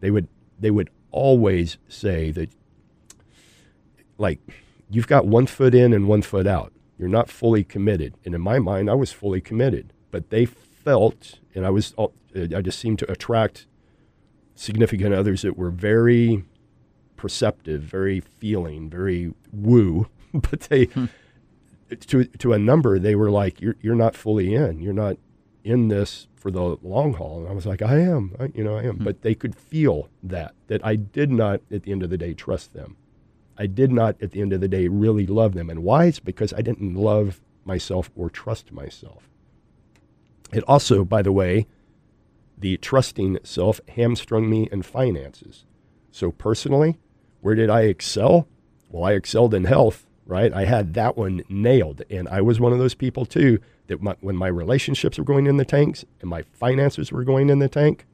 [0.02, 0.28] they would
[0.60, 2.50] they would always say that
[4.18, 4.40] like
[4.90, 6.74] you've got one foot in and one foot out.
[6.98, 8.16] You're not fully committed.
[8.26, 9.94] And in my mind, I was fully committed.
[10.12, 10.46] But they
[10.88, 11.94] felt, and I was,
[12.34, 13.66] I just seemed to attract
[14.56, 16.46] significant others that were very
[17.18, 20.08] perceptive, very feeling, very woo.
[20.34, 21.06] But they, hmm.
[21.90, 24.82] to to a number, they were like, "You're you're not fully in.
[24.82, 25.18] You're not
[25.64, 28.36] in this for the long haul." And I was like, "I am.
[28.40, 29.04] I, you know, I am." Hmm.
[29.06, 32.34] But they could feel that that I did not, at the end of the day,
[32.34, 32.98] trust them.
[33.58, 35.70] I did not, at the end of the day, really love them.
[35.70, 36.06] And why?
[36.06, 39.30] It's because I didn't love myself or trust myself.
[40.52, 41.68] It also, by the way,
[42.58, 45.66] the trusting self hamstrung me in finances.
[46.12, 46.98] So, personally,
[47.42, 48.48] where did I excel?
[48.90, 50.54] Well, I excelled in health, right?
[50.54, 52.02] I had that one nailed.
[52.10, 55.46] And I was one of those people, too, that my, when my relationships were going
[55.46, 58.06] in the tanks and my finances were going in the tank,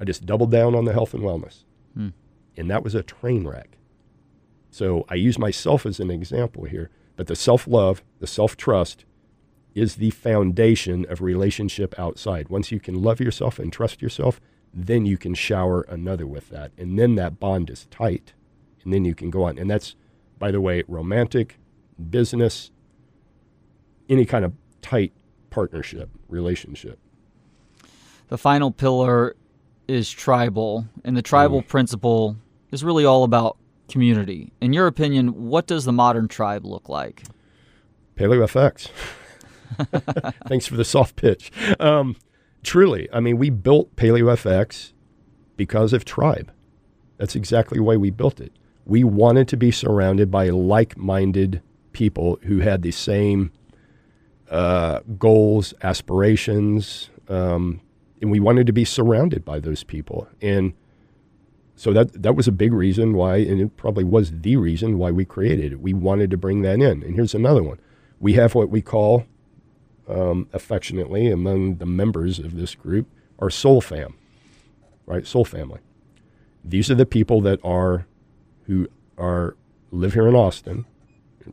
[0.00, 1.64] I just doubled down on the health and wellness.
[1.94, 2.08] Hmm.
[2.56, 3.76] And that was a train wreck.
[4.70, 9.04] So I use myself as an example here, but the self love, the self trust
[9.74, 12.48] is the foundation of relationship outside.
[12.48, 14.40] Once you can love yourself and trust yourself,
[14.72, 16.72] then you can shower another with that.
[16.78, 18.34] And then that bond is tight.
[18.84, 19.58] And then you can go on.
[19.58, 19.96] And that's,
[20.38, 21.58] by the way, romantic,
[22.10, 22.70] business,
[24.08, 24.52] any kind of
[24.82, 25.12] tight
[25.50, 26.98] partnership, relationship.
[28.28, 29.36] The final pillar
[29.86, 31.68] is tribal, and the tribal mm.
[31.68, 32.36] principle
[32.70, 33.56] is really all about
[33.88, 34.52] community.
[34.60, 37.22] In your opinion, what does the modern tribe look like?
[38.16, 38.88] Paleo FX.
[40.48, 41.50] Thanks for the soft pitch.
[41.80, 42.16] Um,
[42.62, 44.92] truly, I mean, we built Paleo FX
[45.56, 46.52] because of tribe.
[47.18, 48.52] That's exactly why we built it.
[48.84, 51.62] We wanted to be surrounded by like minded
[51.92, 53.52] people who had the same
[54.50, 57.80] uh, goals, aspirations, um,
[58.20, 60.28] and we wanted to be surrounded by those people.
[60.42, 60.74] And
[61.76, 65.10] so that that was a big reason why, and it probably was the reason why
[65.10, 65.80] we created it.
[65.80, 67.02] We wanted to bring that in.
[67.02, 67.80] And here's another one:
[68.20, 69.24] we have what we call,
[70.08, 74.14] um, affectionately among the members of this group, are soul fam,
[75.06, 75.26] right?
[75.26, 75.80] Soul family.
[76.64, 78.06] These are the people that are,
[78.66, 78.88] who
[79.18, 79.56] are
[79.90, 80.86] live here in Austin,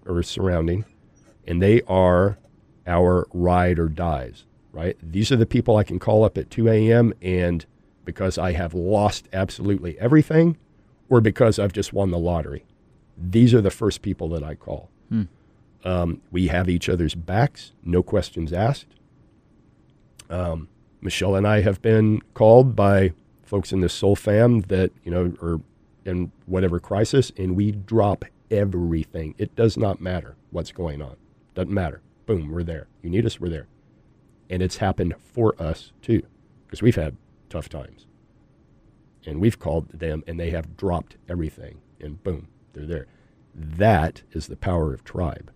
[0.05, 0.85] or surrounding,
[1.45, 2.37] and they are
[2.87, 4.97] our ride or dies, right?
[5.01, 7.13] These are the people I can call up at 2 a.m.
[7.21, 7.65] and
[8.05, 10.57] because I have lost absolutely everything
[11.09, 12.65] or because I've just won the lottery.
[13.17, 14.89] These are the first people that I call.
[15.09, 15.23] Hmm.
[15.83, 18.87] Um, we have each other's backs, no questions asked.
[20.29, 20.69] Um,
[21.01, 23.13] Michelle and I have been called by
[23.43, 25.59] folks in the Soul Fam that, you know, are
[26.05, 29.35] in whatever crisis, and we drop everything.
[29.37, 31.15] It does not matter what's going on.
[31.55, 32.01] Doesn't matter.
[32.25, 32.87] Boom, we're there.
[33.01, 33.67] You need us, we're there.
[34.49, 36.23] And it's happened for us too,
[36.65, 37.17] because we've had
[37.49, 38.05] tough times.
[39.25, 43.07] And we've called them and they have dropped everything and boom, they're there.
[43.53, 45.51] That is the power of tribe.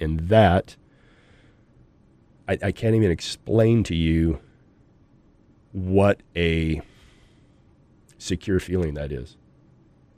[0.00, 0.76] And that,
[2.48, 4.40] I, I can't even explain to you
[5.72, 6.80] what a
[8.18, 9.36] secure feeling that is.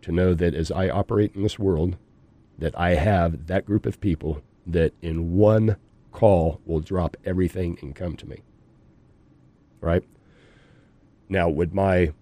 [0.03, 1.97] To know that as I operate in this world,
[2.59, 5.77] that I have that group of people that in one
[6.13, 8.43] call will drop everything and come to me.
[9.81, 10.05] Right?
[11.29, 12.13] Now, would my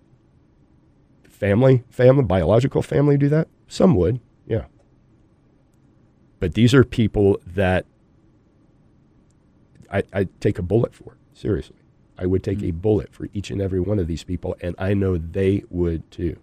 [1.29, 3.49] family, family, biological family do that?
[3.67, 4.21] Some would.
[6.41, 7.87] But these are people that
[9.93, 11.77] I, I'd take a bullet for, seriously.
[12.19, 12.81] I would take a mm.
[12.81, 16.39] bullet for each and every one of these people, and I know they would too.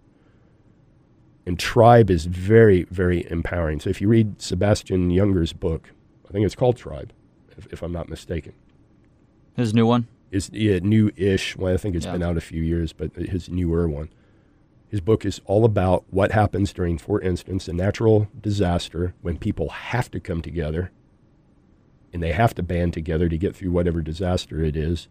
[1.45, 3.79] And tribe is very, very empowering.
[3.79, 5.91] So if you read Sebastian Junger's book,
[6.27, 7.13] I think it's called Tribe,
[7.57, 8.53] if, if I'm not mistaken.
[9.55, 10.07] His new one?
[10.29, 11.55] Is yeah, new-ish.
[11.55, 12.11] Well, I think it's Yeah.
[12.13, 14.09] been out a few years, but his newer one.
[14.89, 19.69] His book is all about what happens during, for instance, a natural disaster when people
[19.69, 20.91] have to come together
[22.13, 25.09] and they have to band together to get through whatever disaster it is.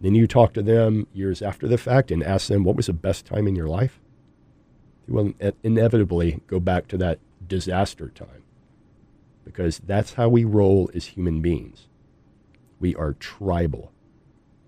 [0.00, 2.92] Then you talk to them years after the fact and ask them, what was the
[2.92, 4.00] best time in your life?
[5.06, 8.42] They will inevitably go back to that disaster time
[9.44, 11.86] because that's how we roll as human beings.
[12.80, 13.92] We are tribal.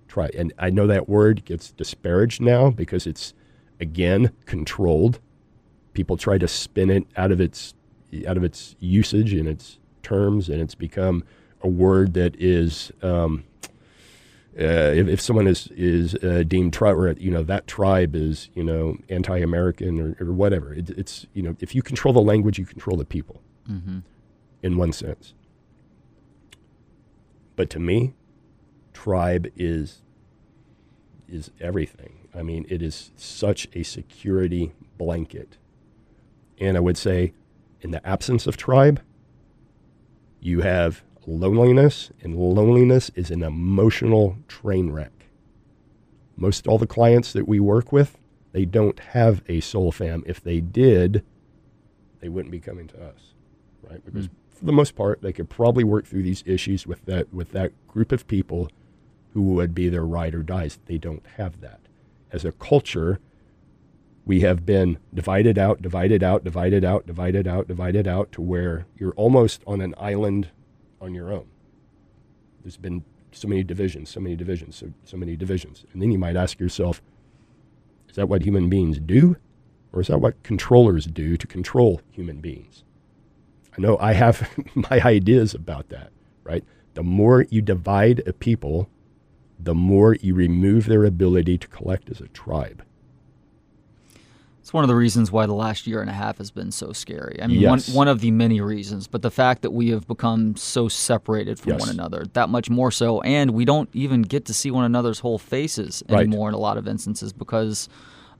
[0.07, 3.35] Tri- and I know that word gets disparaged now because it's,
[3.81, 5.21] again, controlled.
[5.93, 7.75] People try to spin it out of its,
[8.27, 11.25] out of its usage and its terms, and it's become
[11.63, 13.45] a word that is um,
[14.59, 18.51] uh, if, if, someone is is uh, deemed tribe or you know that tribe is
[18.55, 22.57] you know anti-American or, or whatever, it, it's you know if you control the language,
[22.57, 23.99] you control the people, mm-hmm.
[24.63, 25.35] in one sense.
[27.57, 28.15] But to me,
[28.93, 30.03] tribe is
[31.29, 32.24] is everything.
[32.35, 35.57] I mean, it is such a security blanket,
[36.59, 37.33] and I would say,
[37.81, 39.01] in the absence of tribe,
[40.41, 45.27] you have loneliness, and loneliness is an emotional train wreck.
[46.37, 48.19] Most all the clients that we work with,
[48.53, 50.23] they don't have a soul fam.
[50.27, 51.25] If they did,
[52.21, 53.35] they wouldn't be coming to us,
[53.83, 54.05] right?
[54.05, 54.33] Because mm.
[54.51, 57.73] for the most part, they could probably work through these issues with that with that
[57.87, 58.71] group of people
[59.33, 60.79] who would be their ride or dies.
[60.87, 61.81] They don't have that.
[62.35, 63.21] As a culture,
[64.25, 68.87] we have been divided out, divided out, divided out, divided out, divided out to where
[68.97, 70.51] you're almost on an island
[71.01, 71.47] on your own.
[72.63, 75.85] There's been so many divisions, so many divisions, so, so many divisions.
[75.93, 77.01] And then you might ask yourself,
[78.09, 79.37] is that what human beings do?
[79.93, 82.83] Or is that what controllers do to control human beings?
[83.79, 86.11] I know I have my ideas about that,
[86.43, 86.65] right?
[86.95, 88.91] The more you divide a people,
[89.59, 92.85] the more you remove their ability to collect as a tribe.
[94.61, 96.95] It's one of the reasons why the last year and a half has been so
[96.95, 97.39] scary.
[97.43, 97.87] I mean, yes.
[97.89, 101.59] one, one of the many reasons, but the fact that we have become so separated
[101.59, 101.81] from yes.
[101.81, 105.19] one another, that much more so, and we don't even get to see one another's
[105.19, 106.49] whole faces anymore right.
[106.49, 107.91] in a lot of instances because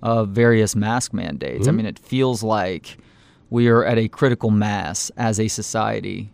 [0.03, 1.63] of various mask mandates.
[1.63, 1.69] Mm-hmm.
[1.69, 2.97] I mean, it feels like
[3.51, 6.33] we are at a critical mass as a society,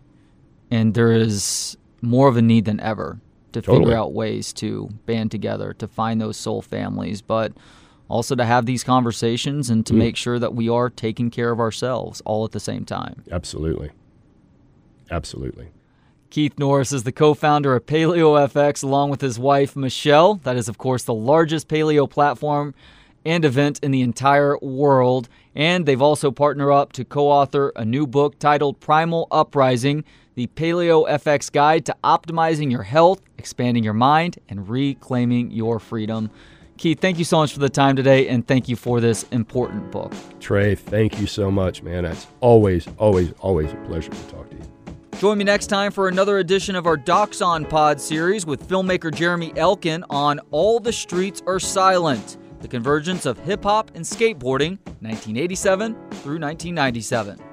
[0.71, 3.19] and there is more of a need than ever
[3.53, 3.85] to totally.
[3.85, 7.21] figure out ways to band together, to find those soul families.
[7.21, 7.53] But
[8.11, 9.97] also to have these conversations and to mm.
[9.97, 13.23] make sure that we are taking care of ourselves all at the same time.
[13.31, 13.91] Absolutely.
[15.09, 15.69] Absolutely.
[16.29, 20.35] Keith Norris is the co founder of PaleoFX along with his wife, Michelle.
[20.35, 22.73] That is, of course, the largest paleo platform
[23.25, 25.29] and event in the entire world.
[25.55, 30.03] And they've also partnered up to co author a new book titled Primal Uprising
[30.41, 36.31] The Paleo FX Guide to Optimizing Your Health, Expanding Your Mind, and Reclaiming Your Freedom.
[36.77, 39.91] Keith, thank you so much for the time today, and thank you for this important
[39.91, 40.11] book.
[40.39, 42.05] Trey, thank you so much, man.
[42.05, 44.63] It's always, always, always a pleasure to talk to you.
[45.19, 49.13] Join me next time for another edition of our Docs on Pod series with filmmaker
[49.13, 54.79] Jeremy Elkin on All the Streets Are Silent The Convergence of Hip Hop and Skateboarding,
[55.01, 57.50] 1987 through 1997.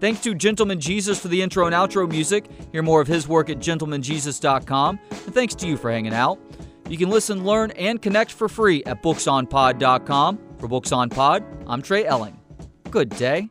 [0.00, 2.46] Thanks to Gentleman Jesus for the intro and outro music.
[2.72, 4.98] Hear more of his work at gentlemanjesus.com.
[5.10, 6.40] And thanks to you for hanging out.
[6.88, 10.38] You can listen, learn, and connect for free at booksonpod.com.
[10.58, 12.38] For Books on Pod, I'm Trey Elling.
[12.90, 13.48] Good day.